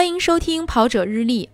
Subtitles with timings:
[0.00, 1.50] 欢迎收听跑者日历。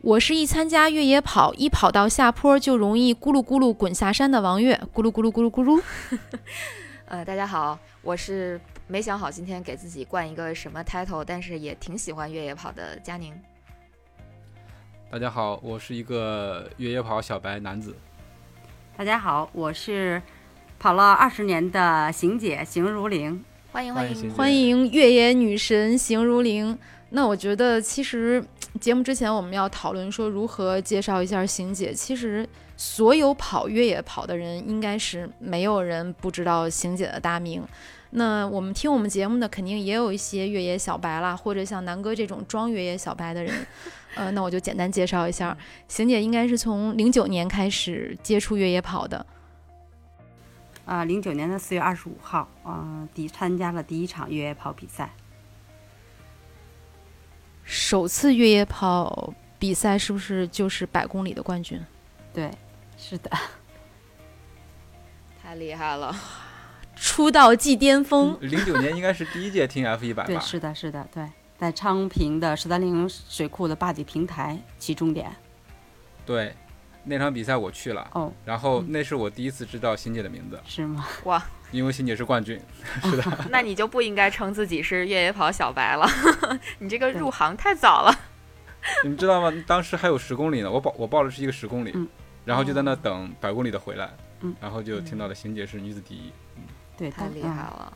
[0.00, 5.80] 我是一参加越野跑，一跑到下坡就容易咕噜咕噜滚下山的王月，咕噜咕噜咕噜咕噜。
[7.06, 13.32] 呃，大家好，我是没想好今天给自己冠一个什么 title，但是也挺喜欢越野跑的佳宁。
[15.08, 17.94] 大家好，我是一个越野跑小白男子。
[18.96, 20.20] 大家好，我是
[20.80, 23.44] 跑了二十年的邢姐邢如玲。
[23.70, 26.76] 欢迎欢迎欢迎越野女神邢如玲。
[27.16, 28.44] 那我觉得，其实
[28.80, 31.94] 节目之前我们要讨论说如何介绍一下邢姐。
[31.94, 32.44] 其实，
[32.76, 37.62] 所有跑越野跑的人，应该是没有人不知道邢姐的大名。
[38.10, 43.64] 那我们听我们节目的，肯定也有一些越野小白啦，或者像南哥这种装越野小白的人。
[44.16, 49.24] 呃，那我就简单介绍一下，邢姐应该是从零九年开始接触越野跑的。
[50.84, 55.10] 啊，零九年的四月二十五号，嗯，第参加了第一场越野跑比赛。
[57.64, 61.80] 首次越野跑比赛是不是就是百公里的冠军？
[62.32, 62.50] 对，
[62.96, 63.30] 是的，
[65.42, 66.14] 太厉害了，
[66.94, 68.36] 出道即巅峰。
[68.40, 70.26] 零九年应该是第一届 T F 一百吧？
[70.26, 71.26] 对，是的，是的，对，
[71.56, 75.34] 在昌平的十三陵水库的坝底平台起终点。
[76.26, 76.54] 对，
[77.04, 78.08] 那场比赛我去了。
[78.12, 80.60] 哦，然后那是我第一次知道欣姐的名字。
[80.66, 81.06] 是吗？
[81.24, 81.42] 哇！
[81.74, 82.58] 因为欣姐是冠军，
[83.02, 83.24] 是的。
[83.50, 86.08] 那你就不应该称自己是越野跑小白了，
[86.78, 88.14] 你这个入行太早了。
[89.02, 89.52] 你们知道吗？
[89.66, 91.92] 当时还有十公里呢，我报我报的是一个十公里，
[92.44, 94.08] 然后就在那等百公里的回来，
[94.42, 96.30] 嗯然后就听到了欣姐是女子第一，
[96.96, 97.92] 对，太厉害了。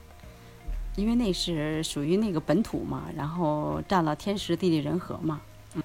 [0.96, 5.40] 因为那是属于那个本土嘛，然后占了天时地利人和嘛，
[5.74, 5.82] 嗯，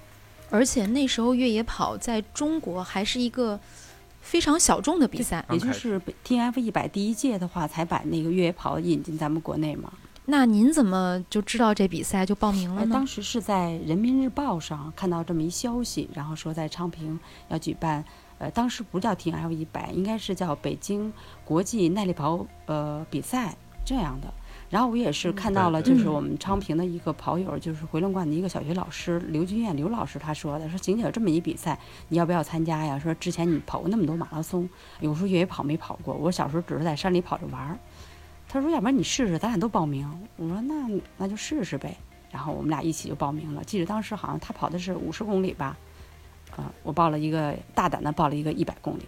[0.50, 3.60] 而且那时候越野跑在中国还是一个。
[4.24, 9.92] 非常小众的比赛，也就是 T F 一百第一届的话，才把那个越野跑引进咱们国内嘛。
[10.26, 12.94] 那您怎么就知道这比赛就报名了呢？
[12.94, 18.04] 当时是在人民日报上看到这么一消息，然后说在昌平要举办，
[18.38, 21.12] 呃，当时不叫 T F 一百，应该是叫北京
[21.44, 23.54] 国际耐力跑呃比赛
[23.86, 24.34] 这样的。
[24.74, 32.98] 然后我也是看到了，就是我们昌平的一个跑友，就是回龙观的一个小学老师刘军燕刘老师他说的，说景姐有这么一比赛，你要不要参加呀？
[32.98, 34.68] 说之前你跑过那么多马拉松，
[35.00, 37.78] 有时候越野跑没跑过，我小时候只是在山里跑着玩儿。
[38.50, 40.10] 他说要不然你试试，咱俩都报名。
[40.38, 41.96] 我说那那就试试呗。
[42.32, 43.64] 然后我们俩一起就报名了。
[43.64, 45.78] 记得当时好像他跑的是五十公里吧，
[46.58, 49.04] 呃，我报了一个大胆的报了一个一百公里。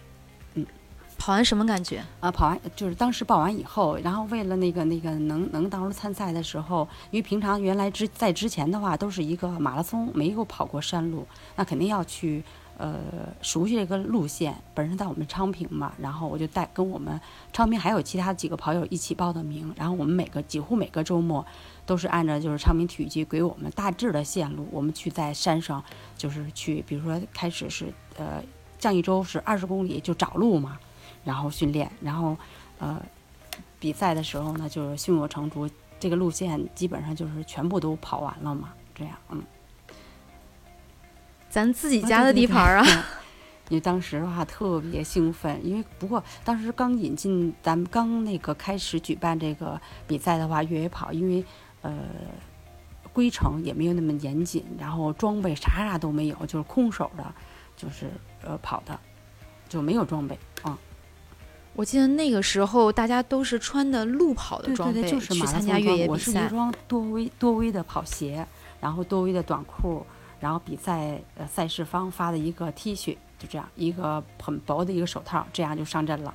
[1.17, 2.03] 跑完什么感觉？
[2.19, 12.43] 啊，跑完就是当时报完以后，然后为了那个那个能能到时候参赛的时候，因为平常原来之在之前的话都是一个马拉松，没有跑过山路，那肯定要去
[12.77, 12.99] 呃
[13.41, 14.55] 熟悉这个路线。
[14.75, 17.19] 本身在我们昌平嘛，然后我就带跟我们
[17.51, 21.43] 昌平还有其他几个跑友一起报的名，然后我们每个几乎每个周末
[21.85, 25.83] 都是按照就是昌平体育局给我们大致的线路，我们去在山上
[26.15, 28.43] 就是去，比如说开始是呃
[28.77, 30.77] 降一周是二十公里就找路嘛。
[31.25, 32.37] 然后训练，然后，
[32.79, 33.01] 呃，
[33.79, 35.69] 比赛的时候呢，就是胸有成竹，
[35.99, 39.43] 这个路线基本上就是全部都跑完了嘛，这样，嗯。
[41.49, 42.85] 咱自己家的地盘啊，
[43.69, 51.43] 因为当时的话特别兴奋，因为不过当时刚引进，咱们刚那个开始举办这个比赛的话，越野跑，因为
[51.81, 51.93] 呃
[53.13, 57.33] 规程也没有那么严谨，然后装备啥啥都没有，就是空手的，
[57.77, 58.11] 就是
[58.43, 58.99] 呃跑的，
[59.69, 60.54] 就没有装备啊。
[61.75, 66.09] 我记得那个时候，大家都是穿的路跑的装备去参加越野比赛。
[66.09, 68.47] 我是一双多威多威的跑鞋，
[68.79, 70.05] 然后多威的短裤，
[70.39, 76.33] 然后比赛呃赛事方发的一个 T 恤，就这样一个很薄的一个手套，这样就上阵了。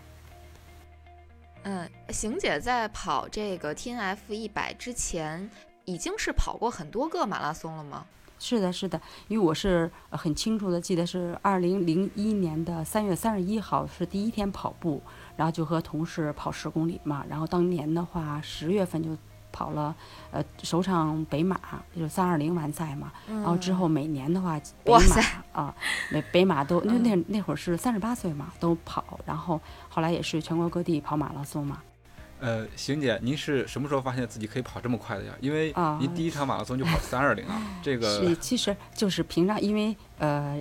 [1.62, 5.50] 嗯，邢姐在跑这个 T N F 一百之前，
[5.87, 8.05] 已经是跑过很多个马拉松了吗？
[8.41, 15.01] 是的，是的，因为我是很清楚的记得是二零零一年的三月三十一号是第一天跑步。
[15.37, 19.17] 然后就和同事跑十公里嘛，然后当年的话十月份就
[19.50, 19.97] 跑了，
[20.31, 21.59] 呃，首场北马
[21.97, 25.75] 就是三二零完赛嘛，然后之后每年的话北马啊，
[26.11, 31.81] 北北马都那那那会儿是三十八岁嘛都跑，然后后来也是全国各地跑马拉松嘛。
[32.40, 35.32] 呃，邢姐，您是什么时候发现自己可以跑这么快的呀？
[35.40, 40.60] 因为您第一场马拉松就跑三二零啊， 这个是其实就是平常因为呃。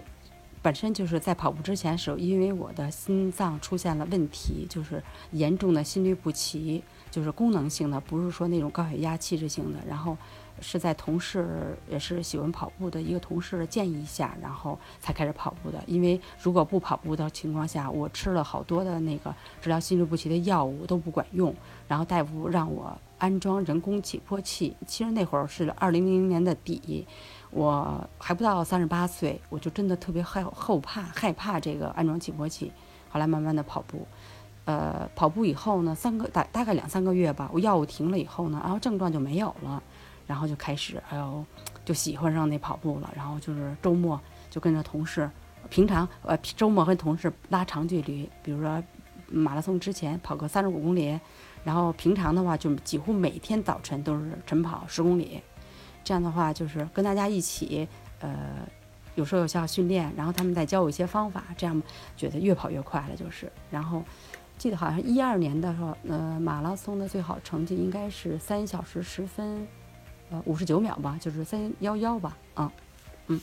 [0.62, 9.80] 本身就是在跑步之前时候，因为我的心脏出现了问题，就是严重的心律不齐，就是功能性的，不是说那种高血压、器质性的。
[9.88, 10.18] 然后，
[10.62, 15.84] 是在同事也是喜欢跑步的一个同事的建议下，然后才开始跑步的。
[15.88, 21.54] 因为如果不跑步的情况下，我吃了好多的那个治疗心律不齐的药物都不管用，
[21.88, 24.76] 然后大夫让我安装人工起搏器。
[24.86, 27.08] 其实那会儿是二零零零年的底，
[27.52, 32.72] 我还不到三十八岁，我就真的特别害后怕害怕这个安装起搏器。
[33.10, 34.06] 后来慢慢的跑步。
[34.66, 39.82] 呃，跑步以后呢，三个大大概两三个月吧，我药物停了以后呢，然后症状就没有了，
[40.30, 41.44] 然后就开始，哎呦，
[41.84, 43.12] 就喜欢上那跑步了。
[43.16, 45.28] 然后就是周末就跟着同事，
[45.72, 48.84] 平常呃周末跟同事拉长距离，比如说
[49.28, 51.20] 马拉松之前跑个三十五公里，
[51.64, 55.42] 然后平常的话就几乎每天早晨都是晨跑十公里，
[56.04, 57.88] 这样的话就是跟大家一起，
[58.20, 58.60] 呃，
[59.16, 61.82] 有说有笑训练，然后他们再教我一些方法，这样
[62.16, 64.04] 觉得越跑越快了，就是，然后。
[64.60, 69.66] 记得好像一二年的时候，呃，马拉松的最好成绩应该是三小时十分，
[70.32, 72.72] 呃，五十九秒吧，就是三幺幺吧，啊，
[73.28, 73.40] 嗯，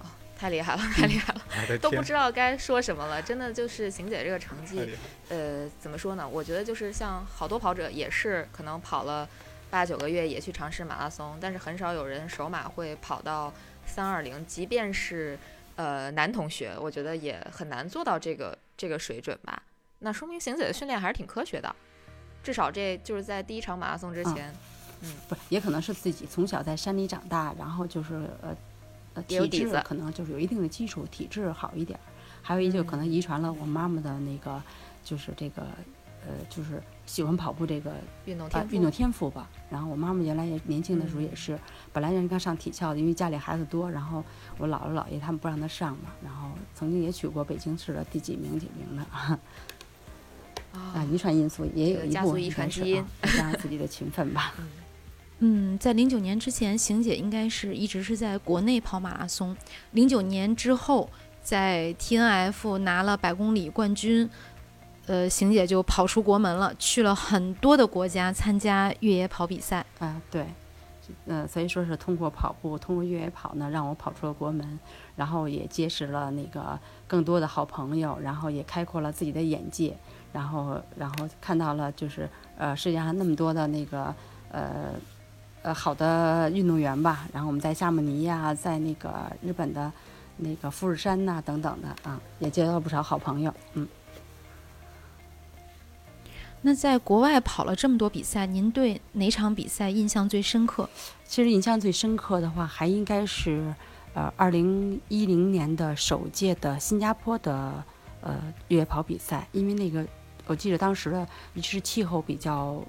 [0.00, 0.06] 哦，
[0.36, 4.96] 太厉害了，太厉害了，都不知道该说什么了，真的就是邢姐这个成绩，
[5.28, 6.28] 呃，怎么说呢？
[6.28, 9.28] 我觉得就是像好多跑者也是可能跑了
[9.70, 13.52] 八九个月也去尝试马拉松，但是很少有人首马会跑到
[13.86, 15.38] 三二零，即便是
[15.76, 19.62] 呃男同学，我觉得也很难做到这个这个水准吧。
[20.00, 21.74] 那说明邢姐的训练还是挺科学的，
[22.42, 24.54] 至少这就是在第一场马拉松之前，嗯，
[25.28, 28.56] 不是，也可能是自己从小在山里长大，然后就是呃
[29.14, 31.98] 呃体质可能就是有一定的基础，体质好一点，
[32.42, 34.62] 还有一就可能遗传了我妈妈的那个
[35.04, 35.62] 就是这个
[36.26, 37.92] 呃就是喜欢跑步这个
[38.26, 39.48] 运动天运动天赋吧。
[39.70, 41.58] 然后我妈妈原来也年轻的时候也是，
[41.92, 44.24] 本来人家上体校的，因为家里孩子多，然后
[44.58, 49.38] 我姥姥姥爷他们不让她上嘛，然后曾经也取过北京市的第几名几名的。
[50.70, 54.52] 啊，遗传因素也有一部分，遗传基因，加上自己的 勤奋吧。
[54.58, 54.68] 嗯，
[55.40, 59.56] 嗯在零九年之前，邢姐应该是一直是在国内跑马拉松。
[59.92, 61.08] 零九年之后，
[61.42, 64.28] 在 T N F 拿了百公里冠军，
[65.06, 69.86] 呃，邢姐就跑出国门了，去了很多的国家参加越野跑比赛。
[70.00, 70.44] 啊，对，
[71.26, 74.78] 嗯，所以说是通过跑步，通过越野跑呢，让我跑出了国门，
[75.14, 79.96] 然后也结识了那个更多的好朋友，然后也开阔了自己的眼界。
[80.32, 84.14] 然后，然后看到了，就是呃，世界上那么多的那个
[84.50, 84.92] 呃
[85.68, 87.28] 呃好的运动员吧。
[87.30, 89.92] 然后我们在夏慕尼呀，在那个日本的
[90.38, 93.52] 那个富士山呐等等的啊，也结交了不少好朋友。
[93.74, 93.86] 嗯。
[96.62, 100.88] 那在国外跑了这么多比赛，您对哪场比赛印象最深刻？
[101.26, 103.74] 其实印象最深刻的话，还应该是
[104.14, 107.84] 呃二零一零年的首届的新加坡的
[108.22, 108.36] 呃
[108.68, 110.06] 越野跑比赛，因为那个。
[110.46, 111.28] 我记得当时的
[111.60, 112.82] 是气候比较，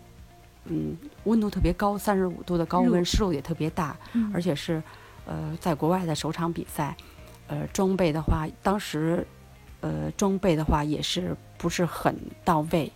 [0.69, 3.98] 嗯，温度特别高，三十五度的高温，湿度也特别大，
[4.33, 4.81] 而且是，
[5.25, 6.95] 呃，在国外的首场比赛，
[7.48, 9.25] 呃，装备的话，当时，
[9.81, 12.92] 呃，装备的话也是不是很到位。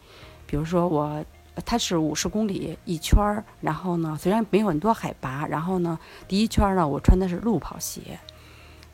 [0.45, 1.25] 比如说我，
[1.65, 5.97] 它是五十公里一圈儿，然后呢，虽然没有很多海拔，然后呢，
[6.27, 8.19] 第一圈呢，我穿的是路跑鞋，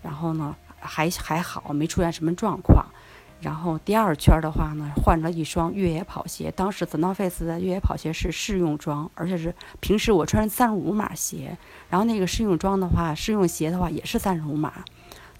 [0.02, 2.86] 然后呢，还还好，没出现什么状况。
[3.41, 6.51] 然后第二圈的话呢，换了一双越野跑鞋。
[6.51, 11.57] 当时 the no Face 的越野跑鞋是试用装，而且是平时我穿三十五码鞋。
[11.89, 14.74] 然后那个试用装的话，试用鞋的话也是三十五码。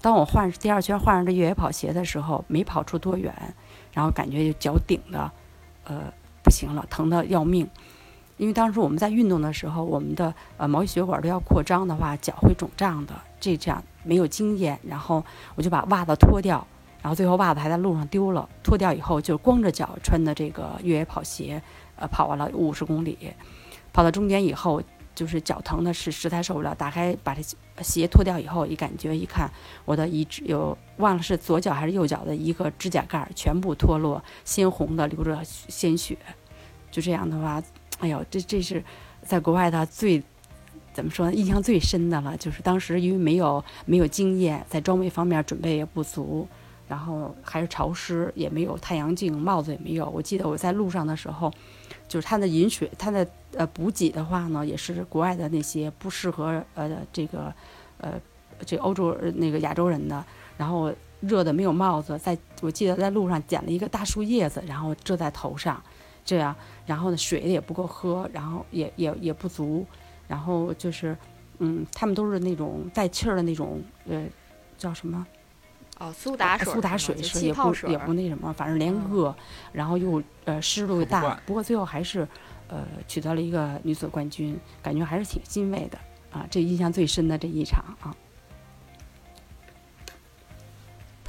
[0.00, 3.34] 当我换第二圈换上这越野跑鞋的时候，没跑出多远，
[3.92, 5.30] 然后感觉就脚顶的，
[5.84, 6.10] 呃，
[6.42, 7.68] 不行了，疼的要命。
[8.38, 13.12] 因为当时我们在运动的时候，我们的呃毛细血管都要扩张的话，脚会肿胀的。
[13.38, 15.22] 这这样没有经验，然后
[15.54, 16.66] 我就把袜子脱掉。
[17.02, 21.62] 然后最后袜子还在路上丢了，脱掉以后就光着脚穿的这个越野跑鞋，
[21.96, 23.16] 呃，跑完了五十公里，
[23.92, 24.82] 跑到终点以后
[25.14, 27.42] 就是脚疼的是实在受不了，打开把这
[27.82, 29.50] 鞋脱掉以后，一感觉一看，
[29.86, 36.18] 我的一只有忘了是左脚还是右脚的一个指甲盖全部脱落，鲜红的流着鲜血，
[36.90, 37.62] 就这样的话，
[38.00, 38.84] 哎呦，这这是
[39.22, 40.22] 在国外的最
[40.92, 41.32] 怎么说呢？
[41.32, 46.46] 印象最深的了，就是当时因为没有没有经验，在装备方面准备也不足。
[46.90, 50.10] 然后还是潮湿，也没有太阳镜，帽子也没有。
[50.10, 51.48] 我记得我在路上的时候，
[52.08, 57.54] 就是它的饮水，它的呃补给的话呢，也是国外的那些不适合呃这个
[57.98, 58.20] 呃
[58.66, 60.24] 这欧洲那个亚洲人的。
[60.58, 65.80] 然后热的没有帽子，在我记得在路上捡了一个大树叶子，然后遮在头上，
[66.24, 66.52] 这样，
[66.86, 69.86] 然后呢水也不够喝，然后也也也不足，
[70.26, 71.16] 然后就是
[71.60, 74.26] 嗯，他们都是那种带气儿的那种呃
[74.76, 75.24] 叫什么？
[76.00, 79.32] 哦，苏打水，苏打水是也不也不那什么，反正连饿，
[79.70, 82.26] 然后又呃湿度大，不过最后还是
[82.68, 85.98] 呃取得了一个女子冠军，感觉还是挺欣慰的。
[86.32, 88.16] 啊，这印象最深的这一场啊。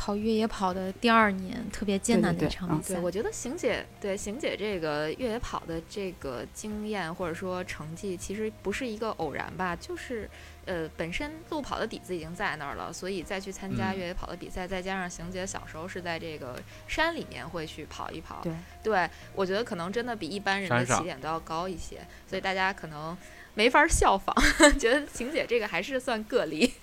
[0.02, 3.00] 跑越野跑的第二年，特别艰难的一场比赛。
[3.00, 9.76] 我觉得邢姐对邢姐这个越野跑的这个经验或者说成绩，其实不是一个偶然吧？
[9.76, 10.28] 就是
[10.66, 23.16] 呃，本身路跑的底子已经在那儿了，所以再去参加越野跑的比赛，再加上邢姐小时候是在这个山里面会去跑一跑，对，对我觉得可能真的比一般人的起点都要高一些，所以大家可能
[23.54, 24.36] 没法效仿，
[24.80, 26.74] 觉得邢姐这个还是算个例。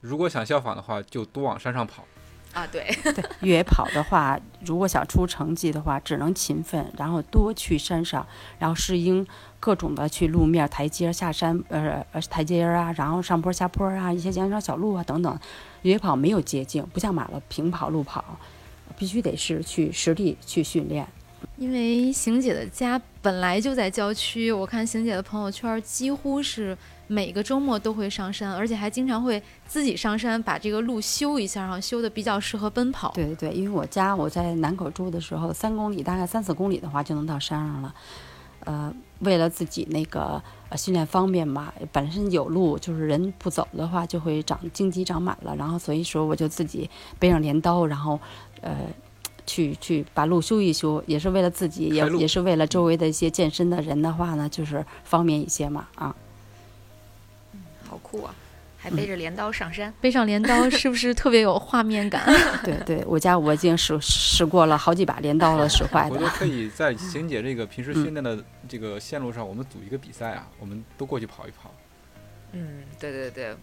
[0.00, 2.04] 如果想效仿的话，就多往山上跑。
[2.54, 8.24] 啊，对对，越野跑的话，如果想出成绩的话，只能勤奋，然后多去山上，
[8.58, 9.26] 然后适应
[9.58, 15.38] 各种的去路面台阶下山，呃呃台阶啊，然后上坡下坡啊，一些羊肠小路啊等等。
[15.82, 18.24] 越野跑没有捷径，不像马了平跑路跑，
[18.96, 21.06] 必须得是去实地去训练。
[21.56, 26.78] 因为邢姐的家本来就在郊区，我看邢姐的朋友圈几乎是。
[27.06, 33.12] 每个周末都会上山，而且还经常会自己上山把这个路修一下，然后修的比较适合奔跑。
[33.12, 37.94] 对对对，因为我家我在南口住的时候，三公里大概三四公里的话就能到山上了。
[38.60, 40.42] 呃，为了自己那个
[40.74, 48.18] 训练方便嘛，本身有路，就是人不走的话就会长荆棘长满了，然后所以说我就自己背上镰刀，然后
[48.62, 48.74] 呃
[49.44, 56.16] 去去把路修一修，也是为了自己，也也是为了周围的一些健身的人的话呢，就是方便一些嘛啊。
[58.14, 58.34] 好酷啊！
[58.76, 62.22] 还背着镰刀上山，背上镰刀是不是特别有画面感？
[62.62, 66.10] 对对，我家我已经使使过了好几把镰刀了，使坏的。
[66.14, 71.72] 我觉得可以在 邢姐这个平时训练的这个线路上，我们组一个比赛啊，我们都过去跑一跑。
[72.52, 73.56] 嗯，对对对。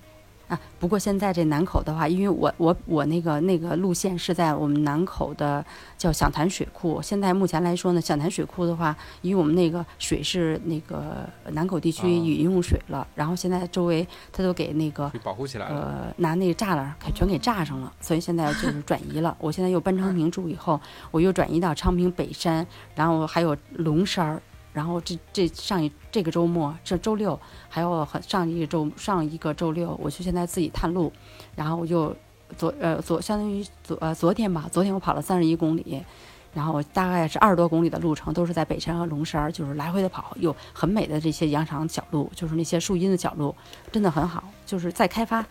[0.52, 5.66] 啊，不过现在这南口的话，因为我我我那个那个路线是在我们南口的
[5.98, 7.02] 叫响潭水库。
[7.02, 19.34] 现在目前来说呢，响潭水库的话，因为我们那个水是那个南口地区饮用水了，然后现在周围它都给那个保护起来了，呃，拿那个栅栏给全给炸上了，所以现在就是转移了。
[19.40, 20.78] 我现在又搬昌平住以后，
[21.12, 24.42] 我又转移到昌平北山，然后还有龙山儿。
[24.74, 31.12] 然后这这上一这个周末，这周六还有很上一周上一个周六，我就现在自己探路，
[31.56, 32.16] 然后我就
[32.58, 36.02] 昨呃昨相当于昨呃昨天吧，昨天我跑了三十一公里，
[36.54, 43.54] 然后大概是二十多公里的路程，都是在北山和龙山，就是来回的跑，有很美的这些羊肠小路，就是那些树荫的小路，
[43.92, 45.46] 真的很好，就是在开发，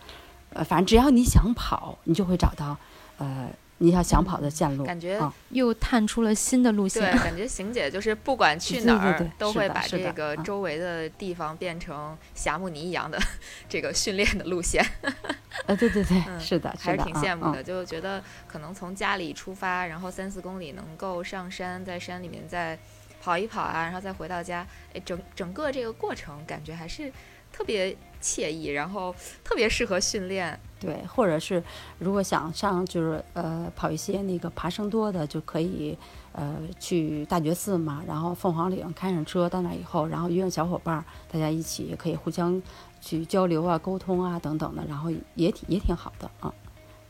[0.53, 2.77] 呃，反正只要你想跑，你就会找到，
[3.17, 3.49] 呃。
[3.81, 5.19] 你要想跑的线路，感觉
[5.49, 7.01] 又探出了新的路线。
[7.01, 13.19] 对，感觉邢姐就是不管去哪儿，都会把这个周围的地方变成霞慕尼一样的
[13.67, 14.85] 这个训练的路线。
[15.65, 17.63] 呃，对对对，是的，还是挺羡慕的。
[17.63, 22.77] 就觉得可能从家里出发，然后三四公里能够上山，在山里面再
[23.19, 27.11] 跑一跑啊，然后再回到家，哎，整整个这个过程感觉还是
[27.51, 29.13] 特别惬意，然后
[29.43, 30.59] 特别适合训练。
[30.79, 31.63] 对，或者是
[31.99, 35.95] 如果想上就是呃跑一些那个爬升多的，就可以
[36.31, 42.59] 呃去大觉寺嘛，然后凤凰岭开上车到那以后，然后约上小伙伴，大家一起也可以互相
[42.99, 46.51] 去交流啊、沟通啊等等的，然后也挺也挺好的啊。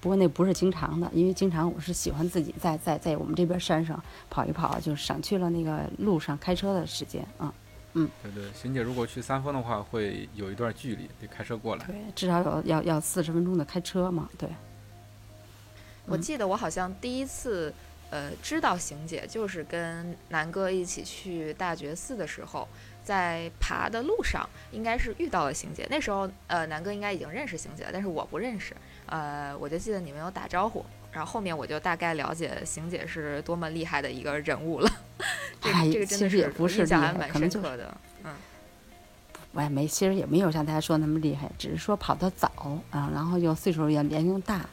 [0.01, 7.53] 不过那不是经常的，因为经常我是喜欢自己在在在我们这边山上跑一跑，就省去了那个路上开车的时间啊。
[7.93, 11.85] 嗯，对对，邢姐如果去三峰的话，会有一段距离，得开车过来。
[11.85, 14.29] 对，至少有要要四十分钟的开车嘛。
[14.37, 14.49] 对。
[16.05, 17.73] 我记得我好像第一次
[18.09, 22.67] 呃知道邢姐，就是跟南哥一起去大觉寺的时候，
[23.03, 25.85] 在爬的路上，应该是遇到了邢姐。
[25.89, 28.75] 那时候呃南哥应该已经认识邢姐了，但是我不认识。
[29.05, 30.85] 呃，我就记得你们有打招呼。
[31.11, 34.89] 然后后面我就大概了解邢姐是多么厉害的一个人物了。
[35.61, 37.97] 这个这个其实也不是厉害，可能就的。
[38.23, 38.31] 嗯，
[39.53, 42.51] 我也没，其实也没有像大家说那么厉害，只是说跑得早
[42.89, 44.65] 啊，然后又岁数也年龄大，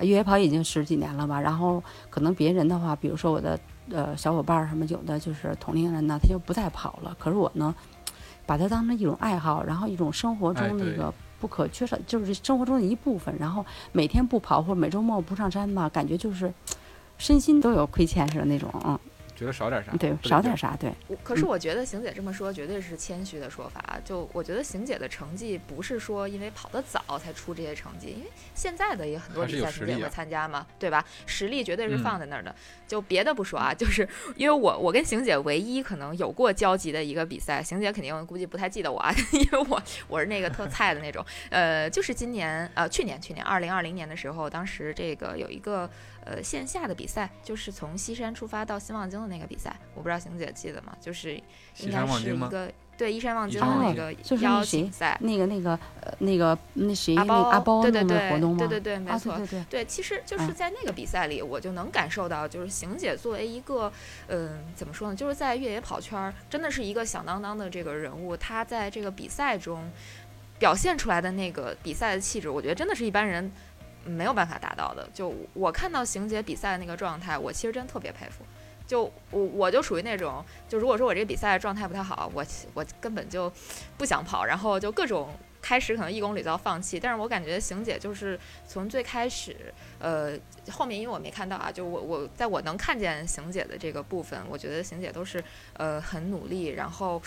[0.00, 1.40] 越野跑已经十几年了吧。
[1.40, 3.58] 然后可能别人的话，比如说我的
[3.90, 7.16] 呃小伙伴什么，有的就是同龄人呢，他就不再跑了。
[7.18, 7.74] 可是我呢，
[8.44, 11.12] 把它当成一种爱好，然后一种生活中那个。
[11.38, 13.32] 不可缺少，就是生活中的一部分。
[13.38, 16.50] 然后每天不跑或者每周末不上山吧，感觉就是
[17.18, 18.98] 身心都有亏欠似的那种，嗯。
[19.36, 19.92] 觉得少点啥？
[19.98, 20.74] 对，少点啥？
[20.76, 20.90] 对。
[21.22, 24.00] 可是我觉得邢姐这么说绝对是谦虚的说法。
[24.04, 31.04] 就我觉得邢姐的成绩不是说因为跑得早才出这些成绩，因为现在的也很多比赛邢姐会参加嘛，对吧？
[31.26, 32.54] 实力绝对是放在那儿的。
[32.88, 41.24] 就别的不说啊， 就是因为我我跟邢姐唯一可能有过交集的一个比赛，邢姐肯定估计不太记得我，啊， 因为我我是那个特菜的那种。
[41.50, 45.90] 呃，就是今年呃去年去年二零二零年的时候，当时这个有一个。
[46.26, 50.94] 呃，线下的比赛就是从西山出发到新望京的那个比赛，我不知道邢姐记得吗？
[51.00, 51.34] 就是
[51.78, 58.58] 应该是一个对，依山望京的那个邀请赛，那个那个呃那个那谁那阿包对对对活动吗？
[58.58, 63.92] 对对对，没错，对对对，其实就是在那个比赛里，我就能感受到，就是邢姐作为一个，
[64.26, 69.88] 嗯，怎么说呢，就是在越野跑圈儿，真的是一个响当当的这个人物，她在这个比赛中
[70.58, 73.52] 表现出来的那个比赛的气质，我觉得真的是一般人
[74.06, 75.08] 没有办法达到的。
[75.12, 78.44] 就我看到邢姐比赛的那个状态，我其实真特别佩服。
[78.86, 83.52] 就我我就属于那种，就如果说我这个比赛状态不太好，我我根本就
[83.98, 87.00] 不想跑，然后就各种开始可能一公里就要放弃。
[87.00, 89.56] 但是我感觉邢姐就是从最开始，
[89.98, 90.38] 呃，
[90.70, 97.20] 后面因为我没看到啊，就我我在我能看见邢姐的这个部分，我觉得邢姐都是呃很努力，然后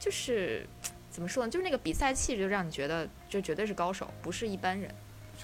[0.00, 0.66] 就是
[1.10, 4.92] 怎么说呢，就是那个比赛气质就让你觉得就绝对是高手，不是一般人。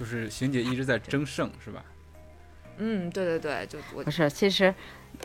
[0.00, 1.84] 就是邢姐一直在争胜，是吧？
[2.78, 4.74] 嗯，对对对，就我不是，其实。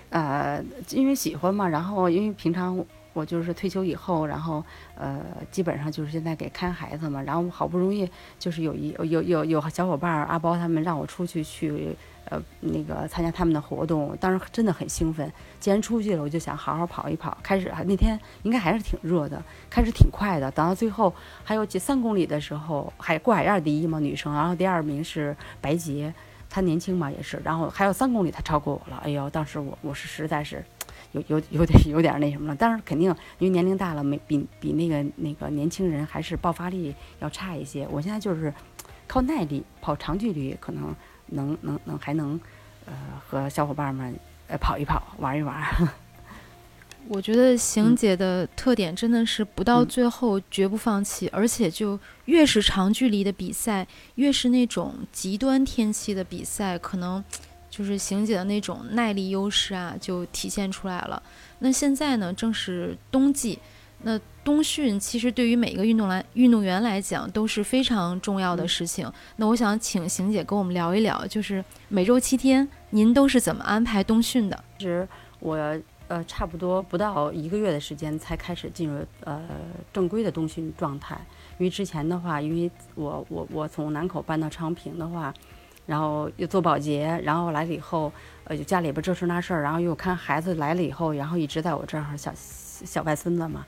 [0.09, 4.61] 呃，因为喜欢嘛，然后因为平常我就是退休以后，然后
[4.97, 11.95] 呃，基本上就是现在给看孩子嘛，然后好不容易就是有一有有有小伙伴阿包他们让我出去去
[12.29, 15.31] 呃那个参加他们的活动，当时真的很兴奋。
[15.59, 17.37] 既然出去了，我就想好好跑一跑。
[17.41, 21.13] 开始那天应该还是挺热的，开始挺快的，等到最后
[21.43, 26.13] 还有几三公里的时候，海过海燕第一嘛，女生，然后第二名是白洁。
[26.47, 29.01] 她年轻嘛，也是，然后还有三公里，她超过我了。
[29.03, 30.63] 哎呦，当时我我是实在是
[31.11, 32.55] 有有有点有点那什么了。
[32.57, 37.85] 但是肯定因为年龄大了，没比比那个那个年轻人还是爆发力要差一些。
[37.91, 38.53] 我现在就是
[39.05, 40.95] 靠耐力跑长距离，可能
[41.27, 42.39] 能能能还能
[42.85, 42.93] 呃
[43.27, 44.17] 和小伙伴们
[44.47, 45.63] 呃跑一跑玩一玩。
[47.07, 57.23] 我觉得邢姐的特点真的是不到最后绝不放弃，而且就越是长距离的比赛，越是那种极端天气的比赛，可能
[57.69, 61.21] 就是邢姐的那种耐力优势啊就体现出来了。
[61.59, 63.59] 那现在呢，正是冬季，
[64.01, 69.11] 那冬训其实对于每一个运动来运动员来讲都是非常重要的事情。
[69.35, 74.63] 那我想请邢姐跟我们聊一聊，就是每周七天，您都是怎么安排冬训的？
[74.77, 75.05] 其实
[75.39, 75.77] 我。
[76.07, 79.41] 呃，差不多不到一个月的时间才开始进入呃
[79.91, 81.19] 正规的冬训状态。
[81.57, 85.33] 因为之前的话，因为我我我从南口搬到昌平的话，
[85.87, 93.65] 然后又做保洁，然后来了以后，呃，家里边这事那事儿，然后又看孩子来了以后，然后一直在我这儿小小外孙子嘛，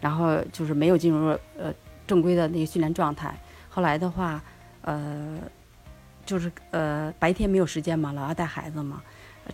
[0.00, 1.72] 然后就是没有进入呃
[2.06, 3.34] 正规的那个训练状态。
[3.68, 4.42] 后来的话，
[4.82, 5.38] 呃，
[6.26, 9.02] 就是呃白天没有时间嘛，老要带孩子嘛。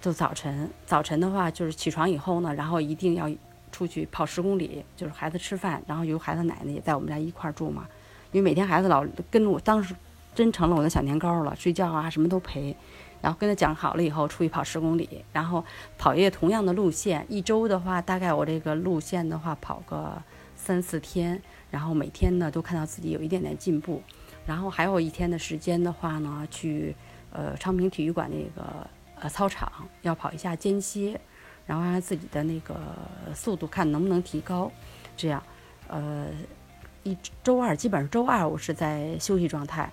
[0.01, 3.31] 就早晨，早晨的话就是起床以后呢，然后一定要
[3.73, 7.87] 出去跑十公里，就是孩子吃饭，然后由孩子奶奶也在我们家一块儿住嘛。
[8.33, 9.95] 因为每天孩子老跟着我，当时
[10.35, 12.77] 真成了我的小年糕了，睡觉啊什么都陪。
[13.23, 15.65] 然后跟他讲好了以后，出去跑十公里，然后
[15.97, 20.23] 跑一个同样的路线，一周的话，大概我这个路线的话跑个
[20.67, 24.03] 三四天，然后每天呢都看到自己有一点点进步。
[24.45, 26.95] 然后还有一天的时间的话呢，去
[27.31, 28.87] 呃昌平体育馆那个。
[29.19, 31.19] 呃，操场要跑一下间歇，
[31.67, 32.77] 然后让自己的那个
[33.35, 34.71] 速度看能不能提高，
[35.17, 35.43] 这样，
[35.89, 36.27] 呃，
[37.03, 39.91] 一周二基本上周二我是在休息状态，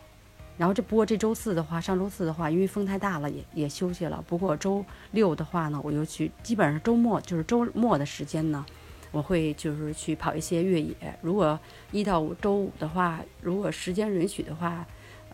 [0.58, 4.22] 然后这不过这周四的话，上周四的话，因为风太大了也也休息了。
[4.28, 8.66] 不过周六的话呢，我又去，基本上周末就是周末的时间呢，
[9.14, 10.94] 我会就是去跑一些越野。
[11.22, 11.58] 如果
[11.94, 14.86] 一到五周五的话，如果时间允许的话。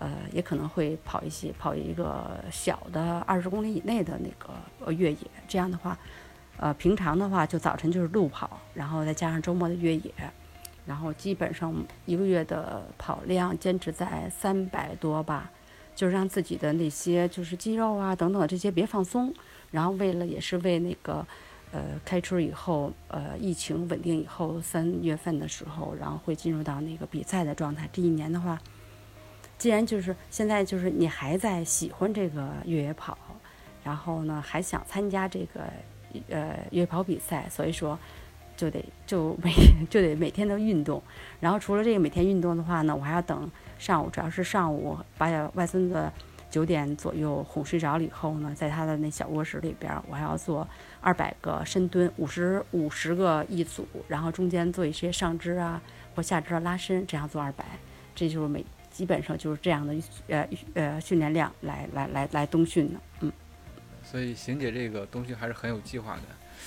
[0.01, 5.17] 呃，也可能会跑一些，跑一个小的二十公里以内的那个越野。
[5.45, 5.99] 这样的话，
[6.55, 10.13] 呃，平常的话就早晨就是路跑，然后再加上周末的越野，
[10.85, 15.51] 然后基本上一个月的跑量坚持在三百多吧，
[15.93, 19.33] 就是让自己的那些就是肌肉啊等等这些别放松。
[19.69, 21.27] 然后为了也是为那个
[21.71, 27.89] 呃开春以后，呃疫情稳定以后三月份的时候，然后会进入到那个比赛的状态。
[27.91, 28.59] 这一年的话。
[29.57, 33.17] 既然就是现在，就是你还在喜欢这个越野跑，
[33.83, 35.61] 然后呢还想参加这个
[36.29, 37.99] 呃越野跑比赛，所以说
[38.55, 39.51] 就得就每
[39.89, 41.03] 就得每天都运动。
[41.41, 46.09] 然后除了这个每天运动的话呢，我还要等上午，主要是上午把外孙子
[46.49, 50.67] 九点左右哄睡着了以后呢，在他的那小卧室里边，我还要做
[51.01, 55.81] 二百个深蹲，五十五十个一组，然后中间做一些上肢啊
[56.15, 57.65] 或下肢的拉伸，这样做二百，
[58.15, 58.65] 这就是每。
[58.91, 59.95] 基本上就是这样的，
[60.27, 63.31] 呃呃，训练量来来来来冬训的，嗯。
[64.03, 66.21] 所以邢姐这个冬训还是很有计划的。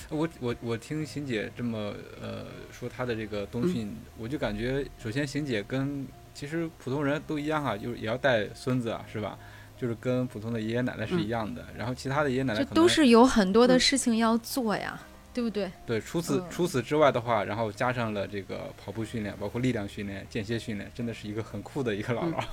[0.09, 9.37] 我我我听邢姐这么呃说她的这个冬训，我就感觉首先邢姐跟其实普通人都一样啊，就是也要带孙子啊，是吧？
[9.77, 11.65] 就是跟普通的爷爷奶奶是一样的。
[11.77, 14.99] 然后其他的爷爷奶奶都是有很多的事情要做呀。
[15.35, 15.71] 对不对？
[15.83, 22.43] 对，除此除此之外的话，然后加上了这个跑步训练，包括力量训练、间歇训练，真的是一个很酷的一个姥姥。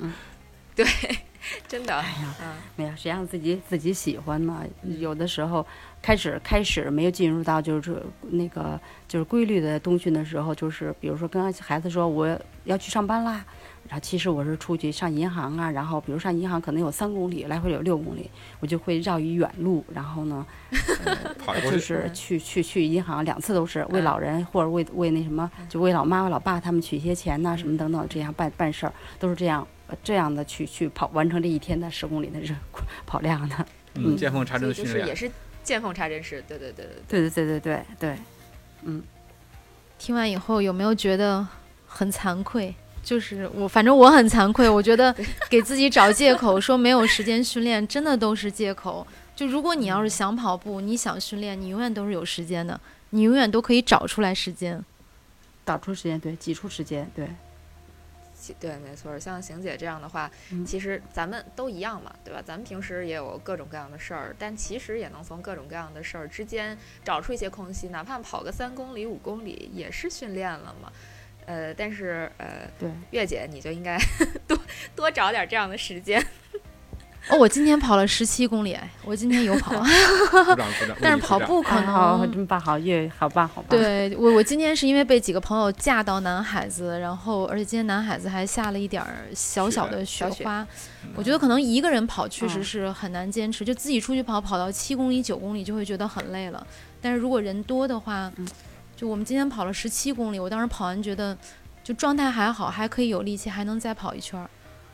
[0.00, 0.12] 嗯，
[0.76, 0.84] 对，
[1.66, 1.94] 真的。
[1.96, 2.34] 哎呀，
[2.76, 4.62] 没有，谁让自己自己喜欢呢？
[4.98, 5.66] 有的时候
[6.02, 13.42] 开始开始没有进入到就是那个就是规律的冬训的时候，就是比如说跟孩子说我要去上班啦。
[13.88, 20.46] 然后其实我是出去上银行啊，然后比如上银行可能有三公里，来回有六公里，我就会绕一远路，然后呢，
[21.70, 29.66] 就是去去去银行两次都是为老人或者为为那什么，就为老妈为老爸他们取一些钱呐什么等等这样办办事儿，都是这样
[30.02, 32.54] 这样的去去跑完成这一天的十公里的这
[33.06, 33.66] 跑量的。
[33.94, 35.06] 嗯，见缝插针训练。
[35.06, 35.30] 也是
[35.62, 36.86] 见缝插针式，对对对。
[37.08, 38.16] 对对对对对对对，
[38.82, 39.02] 嗯。
[39.98, 41.46] 听完以后有没有觉得
[41.86, 42.74] 很惭愧？
[43.06, 44.68] 就是我，反正我很惭愧。
[44.68, 45.14] 我觉得
[45.48, 49.06] 给自己找借口说没有时间训练，真的都是借口。
[49.36, 54.84] 就如果你要是想跑步，你想训练，你永远都是有时间的，你永远都可以找出来时间，
[55.64, 57.28] 找出时间，对，挤出时间，对，
[58.58, 59.16] 对，没错。
[59.16, 60.28] 像邢姐这样的话，
[60.66, 62.42] 其实咱们都一样嘛，对吧？
[62.44, 70.90] 咱们平时也有各种各样的事儿，但其实也能从各种各样的事儿之间找出一些空隙，哪怕跑个三公里、五公里，也是训练了嘛。
[71.46, 73.98] 呃，但是呃，对，月姐你就应该
[74.46, 74.58] 多
[74.94, 76.20] 多找点这样的时间。
[77.28, 79.82] 哦，我今天跑了十七公里，我今天有跑，
[81.02, 83.68] 但是跑步可能好真棒，好月好棒，好棒。
[83.68, 89.04] 对我，我今天是因为被几个朋友架到南海子，然后而且今天南海子还下了一点
[89.34, 90.64] 小小的雪花，
[91.16, 96.64] 我觉得可能一个人跑确实是很难坚持，就自己出去跑，跑到七公里、九公里就会觉得很累了，
[97.00, 98.32] 但是如果人多的话。
[98.96, 101.36] 就我们今天跑了十七公里，我当时跑完觉得，
[101.84, 104.50] 就状态还好，还可以有力气，还能再跑一圈儿。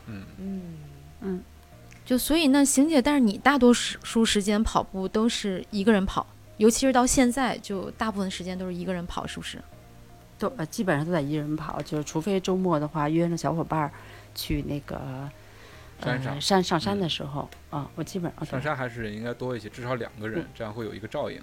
[0.07, 0.23] 嗯。
[0.37, 0.61] 嗯。
[1.21, 1.41] 嗯，
[2.05, 9.57] 就所以那邢姐，但是你大多数时间跑步都是一个人跑，尤其是到现在，就大部分时间都是一个人跑，是不是？
[10.37, 13.91] 都呃基本上都在一人跑，就是除非周末的话约上小伙伴儿
[14.35, 14.99] 去那个
[16.01, 16.41] 山上。
[16.41, 21.41] 山上山的时候啊，我基本上上山还是人应该多一些，至少两个人，这样会有一个照应。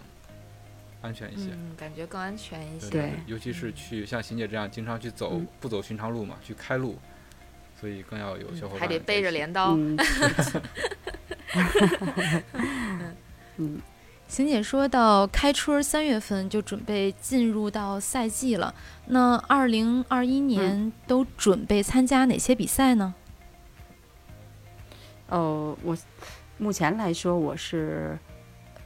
[1.03, 2.91] 安全一些，嗯，感觉更安全一些。
[2.91, 6.99] 对，尤其是去像邢姐这样经常去走不走寻常路嘛，去开路，
[7.81, 8.81] 所以更要有小伙伴。
[8.81, 9.75] 还得背着镰刀。
[13.57, 13.81] 嗯，
[14.29, 18.75] 邢姐说到开春三月份就准备进入到赛季了，
[19.07, 23.15] 那二零二一年都准备参加哪些比赛呢？
[25.29, 25.97] 哦，我
[26.59, 28.19] 目前来说我是。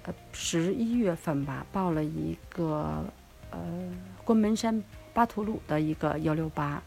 [0.04, 3.04] 呃，十一月份吧，报了一个
[3.50, 3.58] 呃
[4.24, 6.82] 关门山巴图鲁的一个幺六八，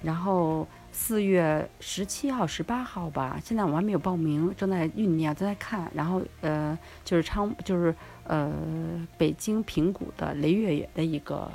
[0.00, 5.90] 然后四月十七号、十八号吧，现在我还没有报名，正在酝酿，正在看。
[5.94, 7.94] 然后呃，就是昌，就是
[8.24, 8.52] 呃
[9.18, 11.50] 北京平谷的雷越野的一个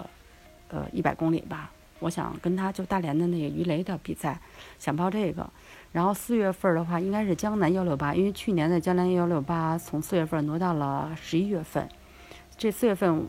[0.68, 4.40] 呃一百公里吧，我想跟他就大连的那个鱼雷的比赛，
[4.78, 5.50] 想报这个。
[5.98, 11.90] 然后四月份的话，应该是江南幺六八，因为去年的江南幺六八从四月份挪到了十一月份。
[12.56, 13.28] 这四月份，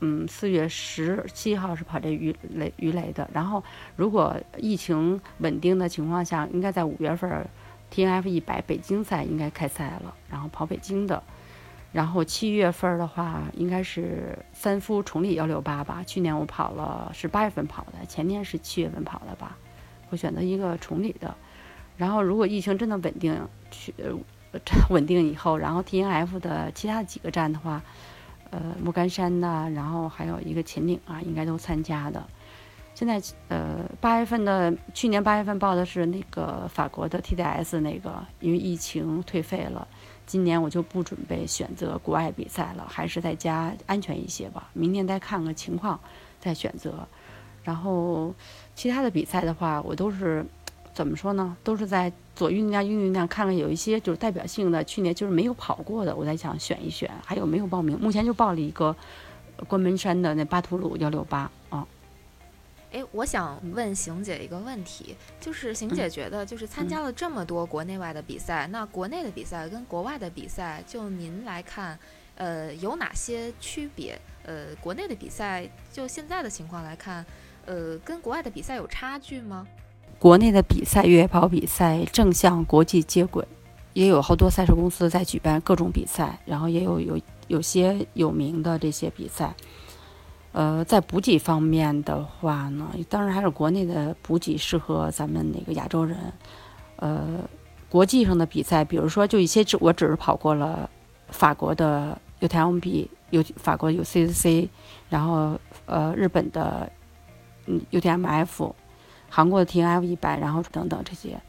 [0.00, 3.30] 嗯，四月十七号是跑这鱼雷鱼雷的。
[3.32, 3.62] 然后，
[3.94, 7.48] 如果疫情稳定的情况下，应该在五月份
[7.88, 11.22] ，T N F 一百北京赛应该开赛了，然后跑北京的。
[11.92, 16.02] 然后七月份的话，应该是三夫崇礼幺六八吧。
[16.04, 19.56] 去年我跑了是八月份跑的，前年是七月份跑的吧。
[20.10, 21.32] 我选择一个崇礼的。
[21.98, 23.36] 然后，如果疫情真的稳定，
[23.72, 24.14] 去呃
[24.88, 27.82] 稳定以后，然后 T N F 的其他几个站的话，
[28.50, 32.24] 呃，莫干山呐，然后还有一个秦岭啊，应该都参加的。
[32.94, 39.86] 现在，呃，八月份的去年八月份报的是那个法国的 T D S 那个，因为疫情退费了，
[40.24, 44.70] 今年我就不准备选择国外比赛了，还是在家安全一些吧。
[44.72, 45.98] 明年再看个情况
[46.38, 47.06] 再选择。
[47.64, 48.32] 然后
[48.76, 50.46] 其他的比赛的话，我都是。
[50.98, 51.56] 怎么说呢？
[51.62, 57.08] 都是在左酝酿、右酝酿，看看有一些就是代表性的，去年就是没有跑过的，我在想选一选。
[57.24, 57.96] 还有没有报名？
[58.00, 58.96] 目前就报了一个
[59.68, 61.86] 关门山的那巴图鲁幺六八啊。
[62.90, 71.96] 哎，我想问邢姐一个问题，就是邢姐觉得，就是参加了这么多国内外的比赛，那国内的比赛跟国外的比赛，就您来看，
[72.34, 74.20] 呃，有哪些区别？
[74.42, 77.24] 呃，国内的比赛就现在的情况来看，
[77.66, 79.64] 呃，跟国外的比赛有差距吗？
[80.18, 83.46] 国内的比赛，越野跑比赛正向国际接轨，
[83.92, 89.54] 也有好多赛事公司在举办各种比赛，然后也有有有些有名的这些比赛。
[90.52, 96.16] 呃，在补给方面的话呢，当然还是国内的补给适合咱们那个亚洲人。
[96.96, 97.38] 呃，
[97.88, 100.90] 国际上的比赛，比如说就一些只我只是跑过了
[101.28, 104.68] 法国的 UTMB 有法国有 CCC，
[105.08, 106.90] 然后呃日本的
[107.66, 108.72] 嗯 UTMF，
[109.28, 111.40] 韩国的 T F 一百，然后等等这些，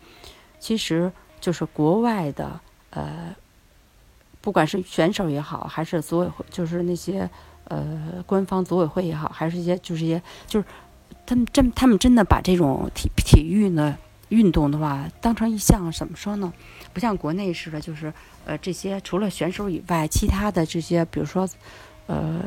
[0.60, 3.36] 其实就是国外的呃，
[4.42, 7.30] 不管是选手也好，还是组委会，就是那些
[7.66, 10.66] 呃官方组委会也好，还是一些就是一些就是
[11.26, 13.98] 他们真他们真的把这种体体育呢
[14.30, 16.52] 运动的话当成一项怎么说呢？
[16.94, 18.14] 不像国内似的，就是
[18.46, 21.48] 呃这些除了选手以外，其他的这些比如说
[22.08, 22.42] 呃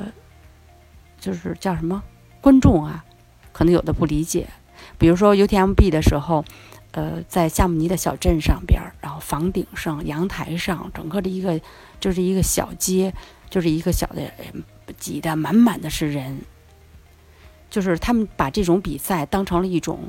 [1.18, 2.03] 就是叫什么
[2.40, 3.05] 观众啊，
[3.53, 4.49] 可能有的不理解。
[4.99, 6.45] 比如说 UTMB 的时候，
[6.92, 11.61] 呃，在夏姆尼的小镇上边儿，然后房顶上、阳台上，整个的一个
[12.01, 13.12] 就是一个小街，
[13.49, 14.31] 就是一个小的
[14.99, 16.40] 挤得满满的是人，
[17.71, 20.01] 就是他们把这种比赛当成了一种，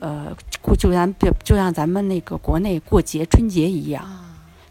[0.00, 0.36] 呃，
[0.76, 4.04] 就像就像咱们那个国内过节春节一样，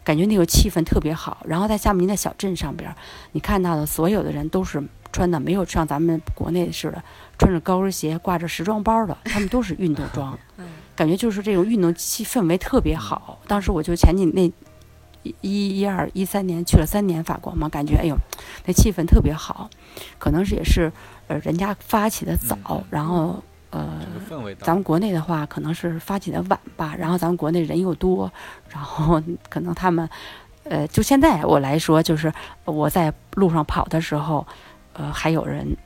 [0.04, 1.38] 感觉那个气氛特别好。
[1.46, 2.96] 然后在夏姆尼的小镇上边儿，
[3.32, 4.82] 你看到的所有的人都是
[5.14, 7.00] 穿的没有像咱们国内似的。
[7.38, 10.38] 穿着高跟鞋，挂着时装包的，他们都是运动装，
[10.94, 13.38] 感觉就是这种运动气氛围特别好。
[13.48, 14.50] 当时我就前几那
[15.40, 18.16] 一一二一三年去了三年法国嘛，感觉哎呦，
[18.66, 19.68] 那气氛特别好。
[20.18, 20.92] 可能是也是
[21.26, 24.00] 呃人家发起的早，然后呃
[24.60, 26.94] 咱们国内的话可能是发起的晚吧。
[26.96, 28.32] 然后咱们国内人又多，
[28.70, 30.08] 然后 可能他们
[30.62, 32.32] 呃就现在我来说，就是
[32.64, 34.46] 我在路上跑的时候，
[34.94, 35.76] 呃还有人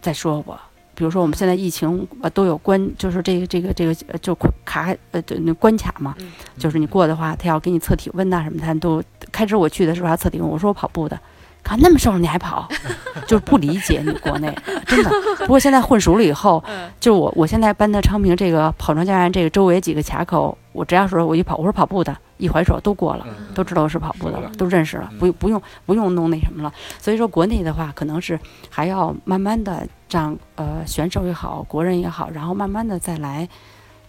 [0.00, 0.58] 在说我。
[0.94, 6.12] 比如说，我们现在疫情呃都有关，就是这个这个这个就卡呃那关卡嘛，
[6.58, 9.00] 就是你过的话，他要给你测体温呐什么，他都
[9.30, 11.16] 开始我去的时候还测体温，我说我跑步的，
[11.62, 12.68] 看那么瘦了你还跑，
[13.28, 14.52] 就是不理解你国内
[14.88, 15.10] 真的。
[15.38, 16.64] 不过现在混熟了以后，
[16.98, 22.16] 就我我现在搬到昌平这个跑庄家园这个周围几个卡口，我只要说我一跑，我说跑步的。
[22.38, 26.72] 一回手都过了，都知道我是跑步的了，都认识了，不不用不用弄那什么了。
[26.98, 28.38] 所以说国内的话，可能是
[28.70, 33.46] 还要慢慢的让呃选手也好，国人也好，然后慢慢的再来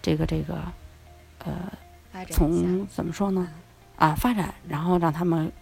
[0.00, 0.54] 这个这个
[1.44, 1.52] 呃
[2.30, 3.46] 从怎么说呢？
[3.96, 5.52] 啊发展，然后让他们。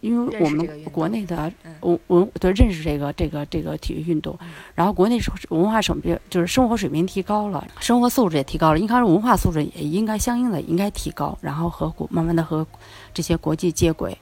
[0.00, 4.38] 因为我们国内的文文对认识这个这个这个体育运动，
[4.74, 12.66] 然后国内是文化水平就是生活水平提高了，生活素质也提高了，应该是文化素质也应该相应的应该提高，然后和国慢慢的和
[13.12, 14.16] 这些国际接轨，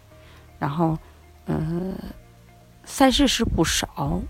[0.58, 0.98] 然后
[1.46, 1.94] 呃
[2.84, 4.20] 赛事是不少。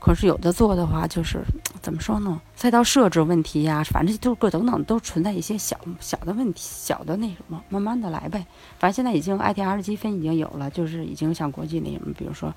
[0.00, 1.42] 可是有的做的话，就是
[1.82, 2.40] 怎么说呢？
[2.54, 8.46] 赛道设置问题呀，反正就是各等等都存在一些小小的问题，小的那什么，慢慢的来呗。
[8.78, 12.54] 反正现在已经 ITR 积分已经有了，就是已经像国际那什么，比如说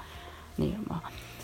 [0.56, 1.02] 那什么。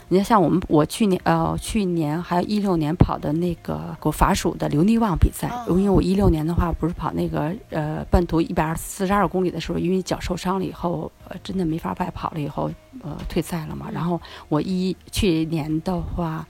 [0.10, 12.72] 你看，像我们我去年呃去年还有一六年跑的那个国法属的留尼旺比赛，因为我一六年的话不是跑那个呃半途一百二四十二公里的时候，因为脚受伤了以后，呃真的没法再跑了，以后
[13.04, 13.90] 呃退赛了嘛。
[13.92, 16.48] 然后我一去年的话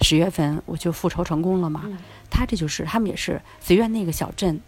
[0.00, 1.84] 十月份我就复仇成功了嘛。
[2.28, 4.60] 他这就是他们也是随愿那个小镇。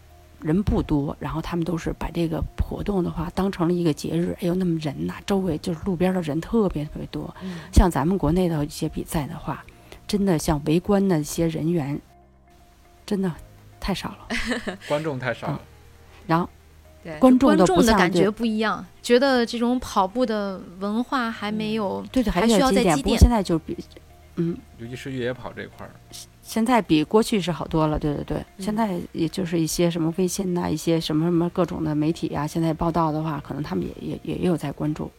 [0.42, 4.36] 人不多，然后他们都是把这个活动的话当成了一个节日。
[4.40, 7.34] 哎呦，那么人呐，周围就是路边的人特别特别多。
[7.72, 9.64] 像咱们国内的一些比赛的话，
[10.06, 12.00] 真的像围观的一些人员，
[13.06, 13.32] 真的
[13.80, 15.60] 太少了， 观众太少了。
[16.26, 16.48] 然后，
[17.18, 23.18] 观众的感觉不一样，觉得这种跑步的文化还没有，对对，还需要再积淀。
[23.18, 23.76] 现在就比，
[24.36, 25.92] 嗯，尤其是越野跑这块儿。
[26.52, 28.44] 现在比过去是好多了，对对对。
[28.58, 35.10] 现在也就是一些什么微信呐，一些什么什么各种的媒体呀，现在报道的话，可能他们也也也有在关注。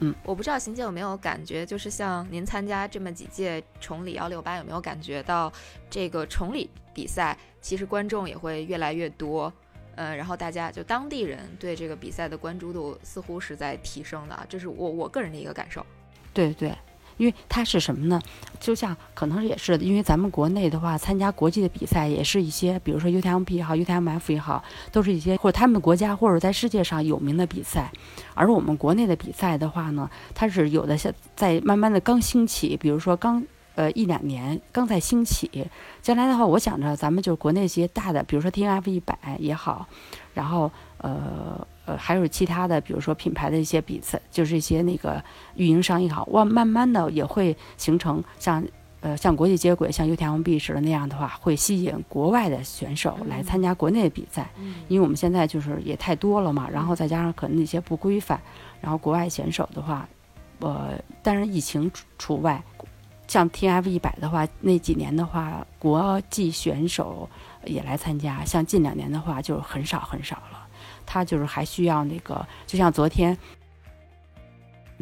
[0.00, 5.50] 嗯，我不知道邢姐有没有感觉，就是像您参加这么几届崇礼幺六八，有没有感觉到
[5.88, 9.50] 这个崇礼比赛其实观众也会越来越多？
[9.94, 15.86] 呃，然后大家就当地人对这个比赛的关注度似乎是在提升的，这是我我个人的一个感受。
[16.34, 16.70] 对对。
[17.22, 18.20] 因为它是什么呢？
[18.58, 27.92] 就像可能也是因为咱们国内的话，参加国际的比赛也是一些，比如说 UTMB 也好，UTMF 也好，都是一些或者他们国家或者在世界上有名的比赛。
[28.34, 33.44] 而我们国内的比赛的话呢，它是有的像在慢慢的刚兴起，比如说刚
[33.76, 35.48] 呃一两年刚在兴起。
[36.02, 39.86] 将来的话，我想着咱们就是国内一些大的，比如说 TNF 一百也好，
[40.34, 41.64] 然后呃。
[41.84, 45.22] 呃，还有其他的，比如说品牌的一些比赛，就是一些那个
[45.56, 48.64] 运营商也好，哇，慢慢的也会形成像
[49.00, 54.48] 呃像国际接轨，像 UTMB 似的那样的话，会吸引国外的选手来参加国内的比赛。
[54.88, 58.40] 因为我们现在就是也太多了嘛，然后再加上可能那些不规范，
[58.80, 60.08] 然后国外选手的话，
[60.60, 60.92] 呃，
[61.22, 62.62] 当然疫情除外，
[63.26, 67.28] 像 TF 一百的话，那几年的话，国际选手
[67.64, 70.51] 也来参加，像近两年的话，就很少很少了。
[71.06, 73.36] 他就是还需要那个，就像昨天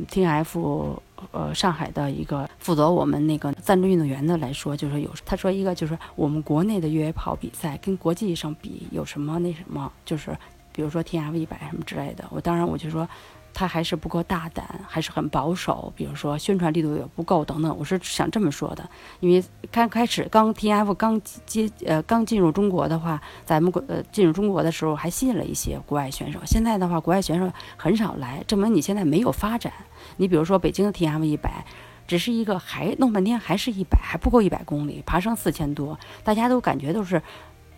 [0.09, 10.37] ，T F 呃上海的一个负责我们那个赞助运动员的来说，就是有他说一个就是我们国内的越野跑比赛跟国际上比有什么那什么，就是
[10.73, 12.25] 比如说 T F 一百什么之类的。
[12.31, 13.09] 我当然我就说。
[13.53, 15.93] 他还是不够大胆，还是很保守。
[15.97, 18.89] 比如说宣传力度也不够等等，我是想这么说的。
[19.21, 26.39] 因为刚开始刚 T F 刚接呃刚进入中国的话，咱们国呃进入中国的时候还吸引了一些国外选手。
[26.47, 29.73] 现在的话，国外选手很少来，证明你现在没有发展。
[30.17, 31.65] 你比如说北京的 T F 一百，
[32.07, 37.23] 只是一个还弄半天还是一百，还不够一百公里，爬升四千多，大家都感觉都是。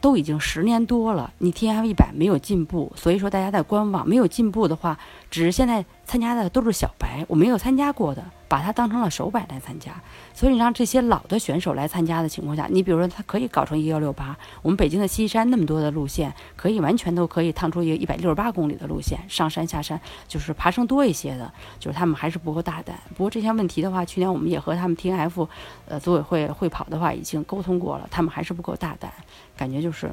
[0.02, 4.06] 都已经十年多了，你 T F 一百没有进步，所以说大家在观望。
[4.06, 4.98] 没有进步的话，
[5.30, 8.22] 只是现在参加的都是小白，我没有参加过的。
[8.52, 9.98] 把它当成了手摆来参加，
[10.34, 22.94] 所以你让这些老的选手来参加的情况下，你比如说他可以搞成一幺六八，我们北京的西山那么多的路线，可以完全都可以趟出一个一百六十八公里的路线，上山下山就是爬升多一些的，就是他们还是不够大胆。
[23.16, 25.48] 不过这些问题的话，去年我们也和他们 T N F，
[25.86, 29.10] 呃组委会会跑的话已经沟通过了，他们还是不够大胆，
[29.56, 30.12] 感觉就是，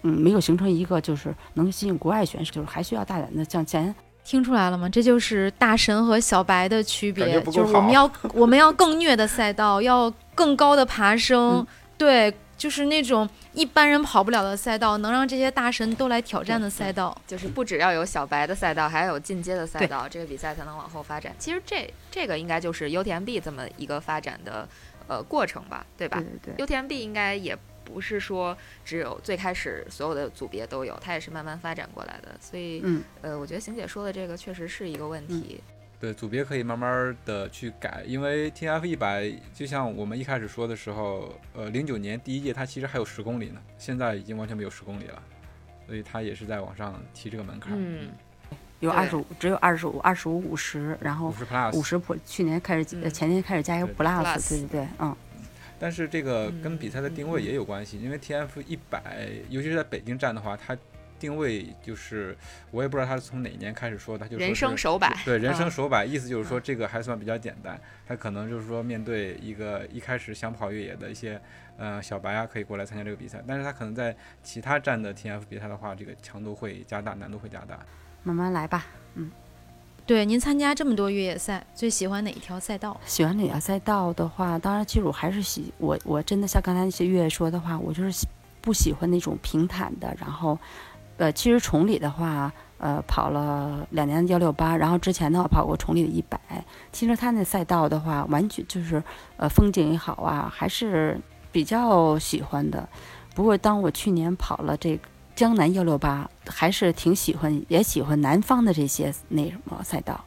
[0.00, 3.94] 嗯，没有形成一个就是能吸引国外选手，就是还需要大胆的向前。
[4.28, 4.86] 听出来了吗？
[4.86, 21.34] 这就是大神和小白的区别，就是我们要 我们要更虐的赛道，要更高的爬升，对，就是那种一般人跑不了的赛道，能让这些大神都来挑战的赛道，就是不只要有小白的赛道，还要有进阶的赛道，这个比赛才能往后发展。
[21.38, 24.68] 其实这这个应该就是 UTMB 这么一个发展的
[25.06, 26.22] 呃过程吧，对吧？
[26.44, 27.56] 对对对，UTMB 应该也。
[27.88, 32.36] 不是说只有最开始所有的组别都有，它也是慢慢发展过来的。
[32.40, 32.84] 所以，
[33.22, 35.60] 呃，我觉得邢姐说的这个确实是一个问题。
[36.00, 45.20] 对，组别可以慢慢的去改，因为 T F 一百就像我们一开始说的时候，呃，零九年第一届它其实还有十公里呢，现在已经完全没有十公里了，
[45.86, 47.72] 所以它也是在往上提这个门槛。
[47.74, 48.10] 嗯，
[48.78, 55.16] 有二十五，只有二十五，二十五五十，然后五十 plus，五十普，去年开始，前年开始加一个 plus，对对对，嗯。
[55.78, 60.76] 但是这个跟比赛的定位也有关系，因为 T F 一百，尤其是在北京站的话，它
[61.18, 62.36] 定位就是
[62.70, 71.40] 我也不知道它是从哪年开始说的，就人生首摆，对人生首摆，意思就是说这个还算比较简单，它可能就是说面对一个一开始想跑越野的一些
[71.76, 77.78] 呃小白啊，可以过来参加这个比赛，但是它可能在其他站的 T F 比赛的话，这个强度会加大，难度会加大，
[78.22, 79.30] 慢慢来吧，嗯。
[80.08, 82.98] 对，您参加这么多越野赛，最喜欢哪一条赛道？
[83.04, 88.26] 喜欢哪条赛道的话，当然，其实我还是喜我，我真的像刚才那些越野说的话，我就是
[88.62, 90.16] 不喜欢那种平坦的。
[90.18, 90.58] 然后，
[91.18, 96.40] 呃，其实崇礼的话，呃，跑了两年幺六八，然后之前的话跑过崇礼的一百。
[96.90, 99.02] 其实它那赛道的话，完全就是
[99.36, 101.20] 呃风景也好啊，还是
[101.52, 102.88] 比较喜欢的。
[103.34, 105.06] 不过，当我去年跑了这个。
[105.38, 110.24] 江南幺六八还是挺喜欢，也喜欢南方的这些那什么赛道，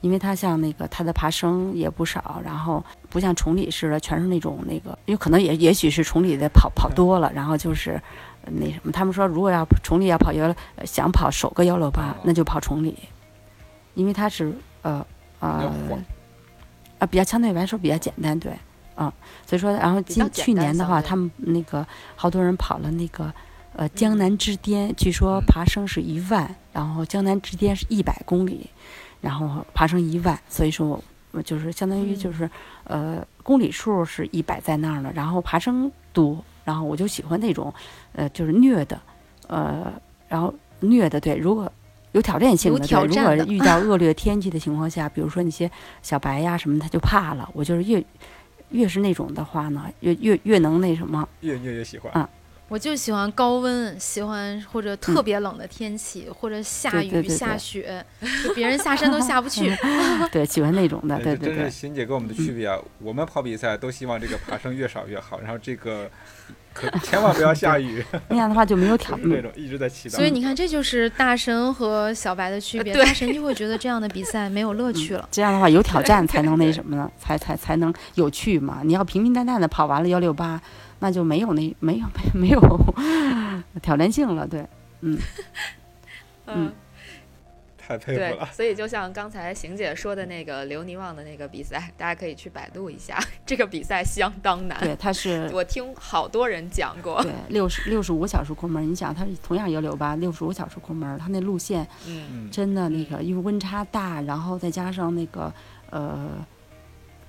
[0.00, 8.00] 因为它像那个它的爬升也不少，然后不像崇礼似的全是那种那个，因为可能也也许是崇礼的跑跑多了，然后就是
[8.46, 12.96] 那什么，他们说如果要崇礼要跑幺想跑首个幺六八，那就跑崇礼，
[13.94, 15.04] 因为它是呃
[15.40, 15.68] 呃
[17.00, 18.52] 啊比较相对来说比较简单，对，
[18.96, 19.12] 嗯，
[19.44, 23.34] 所以说然后今去年的话，他们那个好多人跑了那个。
[23.76, 28.70] 呃，江南之巅，据说爬升是一万，然后江南之巅是一百公里，
[29.20, 31.02] 然后爬升一万，所以说
[31.44, 32.48] 就是相当于就是，
[32.84, 37.72] 呃，公里数是一百在那儿了，然后爬升多，然后我就喜欢那种，
[38.12, 39.00] 呃，就是虐的，
[39.48, 39.92] 呃，
[40.28, 41.70] 然后虐的对，如果
[42.12, 45.68] 有挑战性的，对，如果遇到恶劣天气的情况下， 比如说那些
[46.00, 47.50] 小白呀什么，他就怕了。
[47.52, 48.04] 我就是越
[48.70, 52.28] 越是那种的话呢，越越越能那什么，越越越喜欢啊。
[52.68, 58.04] 我就喜欢高温，喜欢或者特别冷的天气，或者下雨下雪，
[58.42, 59.70] 就别人下山都下不去。
[60.32, 61.16] 对，喜欢那种的。
[61.18, 61.56] 对对对。
[61.56, 62.78] 这是欣姐跟我们的区别啊！
[63.00, 66.10] 我们跑比赛都希望这个爬升越少越好，然后这个
[66.72, 68.02] 可千万不要下雨。
[68.28, 70.16] 那样的话就没有挑 那种一直在祈祷。
[70.16, 72.94] 所以你看，这就是大神和小白的区别。
[72.94, 75.28] 大神就会觉得这样的比赛没有乐趣了。
[75.30, 77.08] 这样的话有挑战才能那什么呢？
[77.20, 78.80] 才才才能有趣嘛！
[78.82, 80.58] 你要平平淡淡的跑完了幺六八。
[81.00, 82.94] 那就没有那没有没没有
[83.82, 84.66] 挑战性了，对，
[85.00, 85.18] 嗯
[86.46, 86.72] 嗯，
[87.76, 88.48] 太佩服了。
[88.52, 94.78] 所以就像刚才邢姐说的那个刘尼旺的那个比赛，大家可以去百度一下， 这个比赛相当难。
[94.80, 97.22] 对，它是我听好多人讲过。
[97.22, 105.52] 对，六十六十五小时空门，你想它同样幺六八，六十五小时空门，它那路线，嗯，真的那个因为温差大，然后再加上那个
[105.90, 106.30] 呃。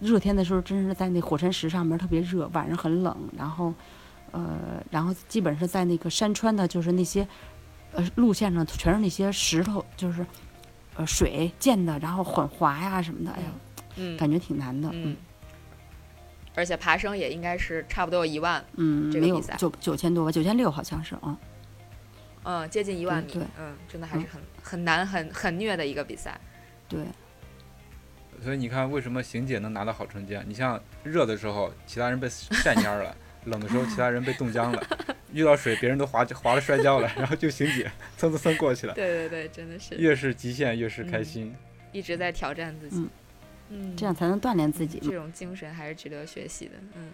[0.06, 3.18] 热天的时候，真是在那火山石上面特别热，晚上很冷。
[3.38, 3.74] 然后，
[4.32, 7.28] 呃，然后基本是在那个山川的，就是那些，
[7.94, 10.26] 呃，路线上全是那些石头，就是，
[10.96, 13.32] 呃，水溅的，然后很滑呀什么的。
[13.32, 13.48] 哎呀，
[13.96, 15.16] 嗯，感觉挺难的，嗯。
[16.58, 21.38] 而且爬升也应该是差不多有一万，嗯，没有九九千多吧，九千六好像是啊，
[22.44, 26.40] 嗯，接近一万米，嗯，真的还是很很难、很很虐的一个比赛，
[26.88, 27.00] 对。
[28.44, 30.44] 所以你看，为什么邢姐能拿到好成绩啊？
[30.48, 33.16] 你像热的时候，其他人被晒蔫了；
[33.46, 34.82] 冷的时候，其他人被冻僵了；
[35.34, 38.94] 遇到水，别人都滑 滑了摔跤了，然后就邢姐蹭蹭蹭过去了。
[38.94, 39.96] 对对对，真的是。
[39.96, 41.56] 越是极限，越是开心。
[41.92, 43.08] 一直在挑战自己。
[43.70, 45.00] 嗯，这样才能锻炼自己。
[45.02, 46.74] 这种精神还是值得学习的。
[46.96, 47.10] 嗯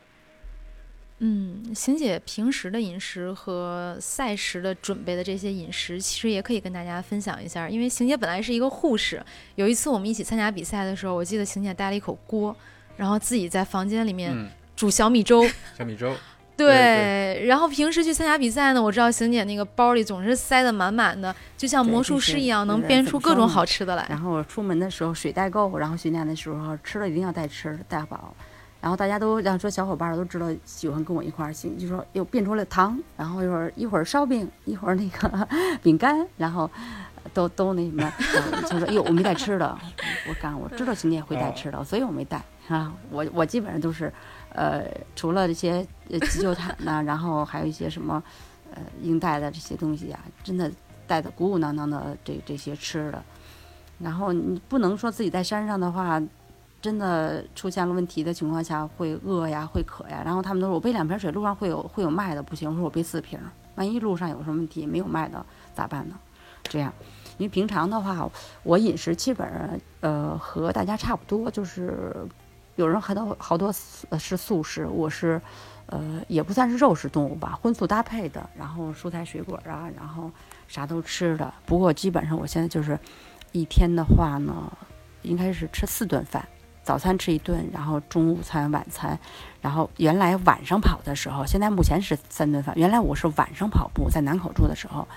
[1.24, 7.69] 嗯，邢姐平时的饮食和赛时的准备的这些饮食，其实也可以跟大家分享一下。
[7.69, 12.55] 因为邢姐本来是一个护士，有一次我们一起参加比赛的时候，我记得邢姐带了一口锅，
[12.97, 14.36] 然后自己在房间里面
[14.76, 15.47] 煮小米粥。
[15.78, 16.11] 小米粥。
[16.57, 24.05] 对，然后平时去参加比赛呢，我知道邢姐那个包里总是塞得满满的，就像魔术师一样，能编出各种好吃的来。
[24.09, 28.36] 然后出门的时候水带够，然后训练的时候吃了一定要带吃带饱。
[28.82, 35.48] 然后大家都让说小伙伴都知道喜欢跟我一块儿行，就说又变出了糖，然后一会儿一会儿烧饼，一会儿那个
[35.82, 36.70] 饼干，然后
[37.34, 38.12] 都都那什么，
[38.68, 39.78] 就说哎哟我没带吃的，
[40.28, 44.12] 我干我知道兄弟会带吃的，所以我没带啊，我我基本上都是。
[44.54, 45.82] 呃，除了这些
[46.30, 48.22] 急救毯呢，然后还有一些什么，
[48.76, 50.70] 呃，应带的这些东西啊，真的
[51.08, 53.24] 带的鼓鼓囊囊的这这些吃的。
[53.98, 56.22] 然后你不能说自己在山上的话，
[56.82, 60.22] 真的出现了问题的情况下会饿呀，会渴呀。
[60.26, 63.40] 然后他们都说我背两瓶水，路上会有会有卖的，不行，我说我背四瓶，
[63.76, 66.16] 万一路上有什么问题没有卖的咋办呢？
[66.64, 66.92] 这样，
[67.38, 68.30] 因为平常的话，
[68.64, 72.14] 我饮食基本上呃和大家差不多，就是。
[72.78, 73.72] 有人很多好多
[74.18, 75.40] 是素食，我是，
[75.88, 80.32] 呃，也不算是肉食动物吧，荤素搭配的，然后蔬菜水果啊，然后
[80.70, 81.54] 啥都吃的。
[81.66, 82.98] 不过基本上我现在就是
[83.52, 84.72] 一天的话呢，
[85.22, 86.48] 应该是吃四顿饭，
[86.84, 89.18] 早餐吃一顿，然后中午餐、晚餐，
[89.62, 92.74] 然后原来晚上跑的时候，现在目前是三顿饭。
[92.78, 95.08] 原来我是晚上跑步，在南口住的时候。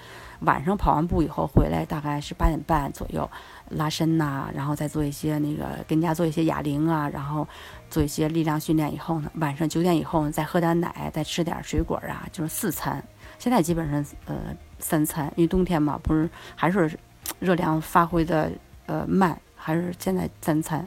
[0.41, 3.31] 晚上跑完步以后回来，大概是八点半左右
[3.71, 7.47] 拉伸呐，然后再做一些那个跟家做一些哑铃啊，然后
[7.89, 13.03] 做一些力量训练以后呢，晚上九点以后呢再喝点奶，再吃点水果啊，就是四餐。
[13.39, 14.37] 现在基本上呃
[14.81, 16.99] 三餐，因为冬天嘛，不是还是
[17.39, 18.51] 热量发挥的
[18.85, 20.87] 呃慢，还是现在三餐，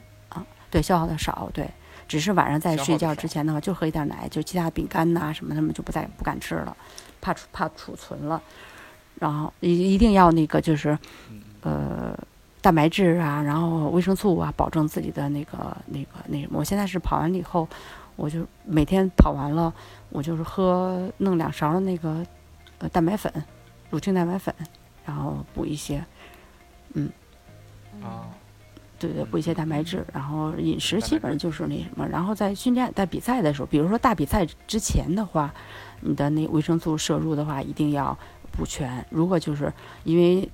[0.70, 1.68] 对，消耗的少，对，
[2.06, 6.76] 只是晚上在睡觉之前的话就喝一点奶，就其他饼干呐什么什么就不再不敢吃了，
[7.20, 8.40] 怕储怕储存了。
[9.18, 10.96] 然后一一定要那个就是，
[11.62, 12.16] 呃，
[12.60, 16.58] 蛋白质啊，然后维生素啊，保证自己的那个那个那什么。
[16.60, 17.66] 我现在是跑完了以后，
[18.14, 19.74] 我就每天跑完了，
[20.10, 22.24] 我就是喝弄两勺的那个
[22.78, 23.32] 呃蛋白粉，
[23.90, 24.54] 乳清蛋白粉，
[25.04, 26.04] 然后补一些，
[26.92, 27.10] 嗯，
[28.00, 28.28] 啊，
[28.98, 32.06] 对对，补一些蛋白质，然后饮食基本上就是那什么。
[32.08, 35.52] 然后在训练在比赛的时候，比如说大比赛之前的话，
[36.00, 38.16] 你的那维生素摄入的话，一定要。
[38.50, 39.72] 补全，如果就是
[40.02, 40.50] 因为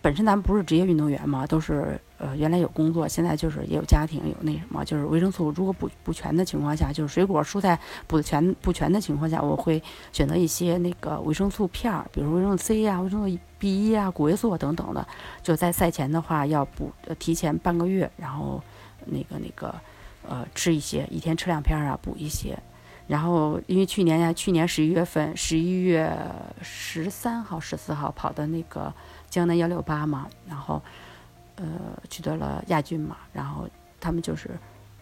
[0.00, 15.08] 本身咱们不是职业运动员嘛，都是呃原来有工作，现在就是也有家庭，有那什么，就是维生素如果补补全的情况下，就是水果蔬菜补全补全的情况下，我会选择一些那个维生素片儿，比如维生素 C 呀、维生素 B 一啊、谷维素等等的，
[15.42, 18.62] 就在赛前的话要补，提前半个月，然后
[19.06, 19.74] 那个那个
[20.28, 22.58] 呃吃一些，一天吃两片啊，补一些。
[23.06, 26.14] 然后，因为去年呀，去年十一月份，十一月
[26.60, 28.92] 十三号、十四号跑的那个
[29.30, 30.82] 江南幺六八嘛，然后，
[31.56, 31.64] 呃，
[32.10, 33.16] 取得了亚军嘛。
[33.32, 33.66] 然后
[33.98, 34.50] 他们就是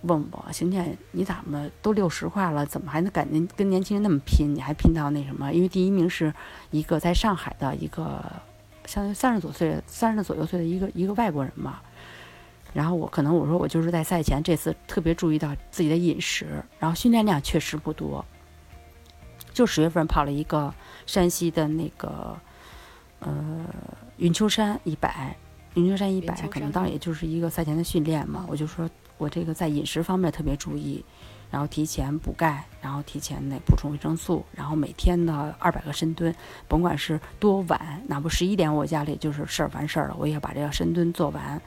[0.03, 4.55] 问我：“邢姐，你咋么都六十块了，怎么还能赶跟跟年轻人那么拼？
[4.55, 5.53] 你还拼到那什么？
[5.53, 6.33] 因为第一名是
[6.71, 8.25] 一个在上海的一个，
[8.87, 11.81] 相当于三十多岁、三十左右岁的一个一个外国人嘛。”
[12.75, 18.25] 然后我可能我说我就是在赛前这次特别注意到自己的饮食，然后训练量确实不多。
[19.53, 20.73] 就十月份跑了一个
[21.05, 22.35] 山西的那个
[23.21, 23.67] 呃
[24.17, 25.37] 云丘山一百，
[25.75, 28.47] 云丘山一百可能当然也就是一个赛前的训练嘛。
[28.49, 31.05] 我就说我这个在饮食方面特别注意，
[31.53, 36.35] 然后提前补钙，然后提前那补充维生素，然后每天的二百个深蹲，
[36.67, 41.63] 甭管是多晚，哪怕十一点我家里就是事儿完事儿了，我也要把这个深蹲做完。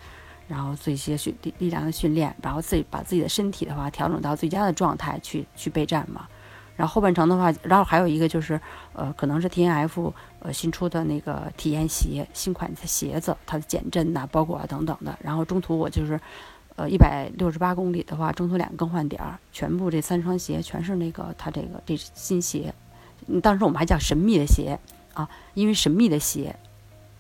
[0.48, 6.28] 然后做一些训力力量的训练，然后自己把自己的身体的话调整到最佳的状态去去备战嘛。
[6.76, 8.62] 然后后半程的话，然后还有一个就是，
[8.94, 15.18] 呃，可能是 T N F 呃新出的那个体验鞋，新款的鞋子，它的减震呐、包裹啊等等的。
[15.20, 16.20] 然后中途我就是，
[16.76, 22.74] 呃，一百六十八公里的话，中途两个更换点儿，全部这三双鞋全是那个他这个这新鞋。
[23.42, 24.78] 当时我们还叫神秘的鞋
[25.14, 26.56] 啊，因为神秘的鞋。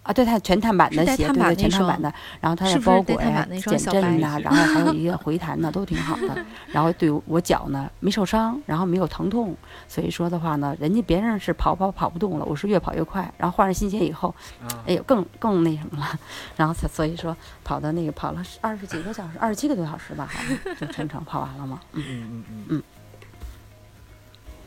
[0.05, 6.45] 啊，对，它全碳板的鞋，对对，全碳板的，然后它的包裹呀、减震呐， 然后还有一个回弹呢，都挺好的。
[6.67, 9.55] 然后对我脚呢没受伤，然后没有疼痛，
[9.87, 13.33] 所以说的话呢，人家别人是跑跑跑不动了，我是越跑越快。
[13.39, 14.33] 然后换上新鞋以后，
[14.85, 16.07] 哎呦，更更那什么了。
[16.55, 21.79] 然后才所以说跑的那个跑了二十几个小时，二十七个多小时吧，好像就全程跑完了嘛。
[21.93, 22.83] 嗯嗯嗯嗯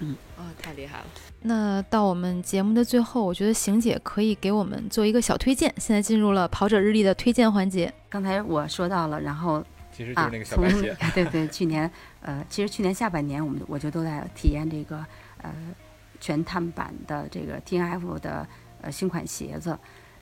[0.01, 0.11] 嗯。
[0.11, 1.05] 嗯，哦，太厉害了。
[1.41, 5.73] 那到我们节目的最后，我觉得邢姐可以给我们做一个小推荐。
[5.77, 7.93] 现在进入了跑者日历的推荐环节。
[8.09, 10.97] 刚才我说到了，然后其实就是那个小白鞋。
[11.15, 11.91] 对对，去年
[12.23, 15.05] 呃，其实去年下半年我们我就都在体验这个
[15.43, 15.53] 呃
[16.21, 18.47] 全碳板的这个 T N F 的
[18.83, 19.79] 呃新款鞋子。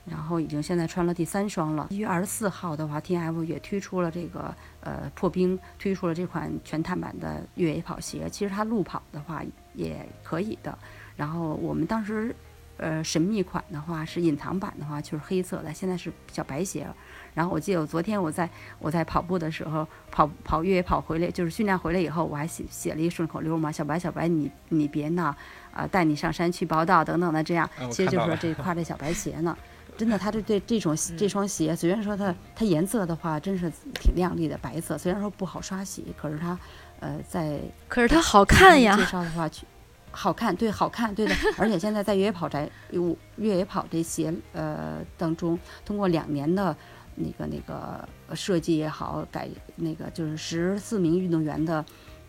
[0.09, 1.89] 然后已经现在穿了第三双了。
[1.91, 8.29] 一月二十四号的话，T F 也推出了这个呃破冰，推出了这款全碳板的越野跑鞋。
[8.31, 9.43] 其实它路跑的话
[9.75, 10.79] 也可以的。
[11.17, 12.35] 然后我们当时
[12.77, 16.87] 呃神秘款的话是隐藏版的话就是黑色的，现在是小白鞋。
[17.35, 18.49] 然后我记得我昨天我在
[18.79, 25.35] 我在跑步的时候跑跑越野跑回来，就是训练回来以后，我还写写了一顺口溜嘛，小白小白你你别闹
[25.73, 29.57] 啊，带你上山去报道等等的这样，其实就是说这挎这小白鞋呢。
[29.97, 34.99] 真的，它这对这种这双鞋，虽然说它它颜色的话，真是挺亮丽的白色。
[34.99, 36.59] 虽然说不好刷洗，可是它，
[37.01, 38.95] 呃，在可是它好看呀。
[38.95, 39.65] 介绍的话，去
[40.11, 41.35] 好看，对，好看，对的。
[41.57, 46.77] 而且现在在越野跑宅有越野跑这鞋呃当中，通过两年的
[47.15, 51.83] 那个那个设计也好，改那个就是十四名运动员的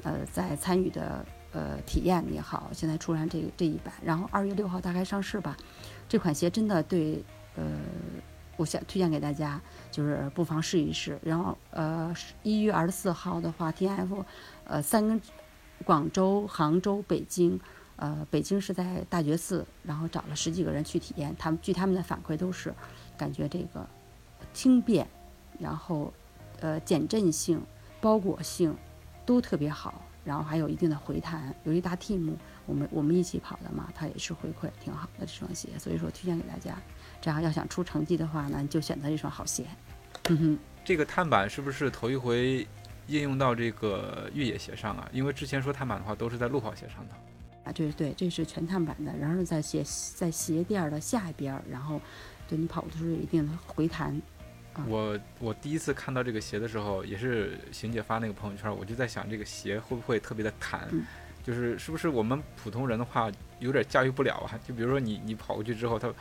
[0.04, 5.58] 呃在参与的呃体验也好，现在出来这这一版，然后二月六号大概上市吧。
[6.08, 7.22] 这款鞋真的对。
[7.58, 7.64] 呃，
[8.56, 9.60] 我想推荐给大家，
[9.92, 11.20] 就是不妨试一试。
[11.22, 14.24] 然后，呃，一月二十四号的话，T F，
[14.64, 15.20] 呃，三个
[15.84, 17.60] 广州、杭州、北京，
[17.98, 22.74] 呃，北京是在大觉寺，然后找了十几个人去体验，他们据他们的反馈都是
[23.18, 23.86] 感觉这个
[24.54, 25.08] 轻便，
[25.60, 26.14] 然后
[26.60, 27.62] 呃减震性、
[28.00, 28.76] 包裹性
[29.26, 31.54] 都特别好，然后还有一定的回弹。
[31.64, 32.34] 有一大 team，
[32.66, 36.78] 我们我们一起跑的嘛，他也是回馈挺好的这双鞋，所以说推荐给大家。
[37.20, 39.66] 这样要想出成绩的话呢，就选择一双好鞋。
[40.30, 42.68] 嗯哼，这个碳板是不是头一回
[43.08, 45.08] 应用到这个越野鞋上啊？
[45.14, 47.14] 因为之前说碳板的话都是在路跑鞋上的。
[47.64, 49.84] 啊，对对，这是全碳板的，然后在鞋
[50.16, 52.02] 在鞋垫的下一边，然后
[52.48, 54.22] 对你跑的时候有一定的回弹。
[54.88, 60.88] 我我第一次看到这个鞋的时候，也是邢姐发那个朋友圈，我就在想这个鞋会不会特别的弹，
[61.44, 64.60] 就是是不是我们普通人的话有点驾驭不了啊？
[64.68, 66.14] 就比如说你你跑过去之后，它。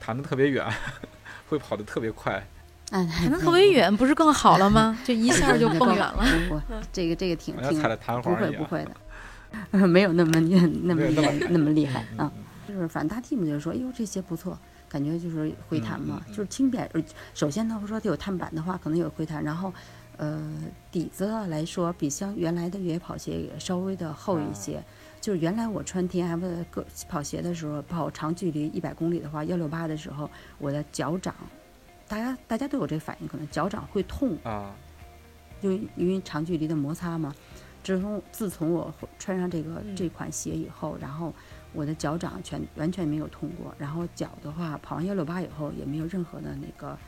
[0.00, 0.66] 弹的特别远，
[1.48, 2.42] 会跑得特别快。
[2.90, 4.98] 嗯，弹的特别远，不是更好了吗？
[5.04, 6.24] 就一下就蹦远了。
[6.48, 6.60] 不，
[6.92, 7.82] 这个这个挺挺
[8.22, 8.86] 不会不会
[9.72, 11.02] 的， 没有那么那么
[11.50, 12.30] 那么厉害啊。
[12.66, 16.88] 就是反正大 team 就是说，哎呦这些不错，感觉就是回弹嘛，就是轻便。
[17.34, 19.72] 首先他说它有碳板的话，可能有回弹，然后
[20.16, 20.42] 呃
[20.90, 24.82] 底子来说，比像原来的越野跑鞋也稍微的厚一些。
[25.20, 31.34] 就是原来我穿 T F 的个跑鞋的时候，跑长距离一百公里的话，幺六八的时候，我的脚掌，
[32.06, 34.74] 大家大家都有这反应，可能脚掌会痛啊，
[35.60, 37.34] 就因为长距离的摩擦嘛。
[37.82, 41.32] 自从自从我穿上这个这款鞋以后，然后
[41.72, 46.98] 我的脚掌全完全没有痛过，然后脚的话跑完幺六八以后也没有任何的那个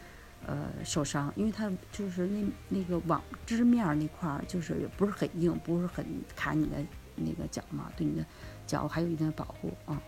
[0.46, 6.04] 呃受伤，因为它就是那那个网织面那块儿就是不是很硬，不是很
[6.34, 6.76] 卡你的。
[7.16, 8.24] 那个脚嘛，对你的
[8.66, 10.00] 脚还有一定的保护啊。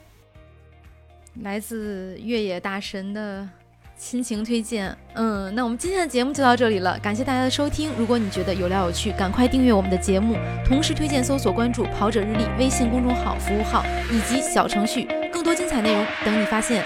[1.42, 3.48] 来自越野大神的
[3.96, 7.90] 亲情推荐，嗯，那我们今天的节目就到这里了，感谢大家的收听。
[7.96, 10.36] 如果你觉得有料有趣，赶快订阅我们的节目，
[10.66, 16.84] 同时推荐搜索关注“跑者日历”微信公众号、服务号以及小程序，更多精彩内容等你发现。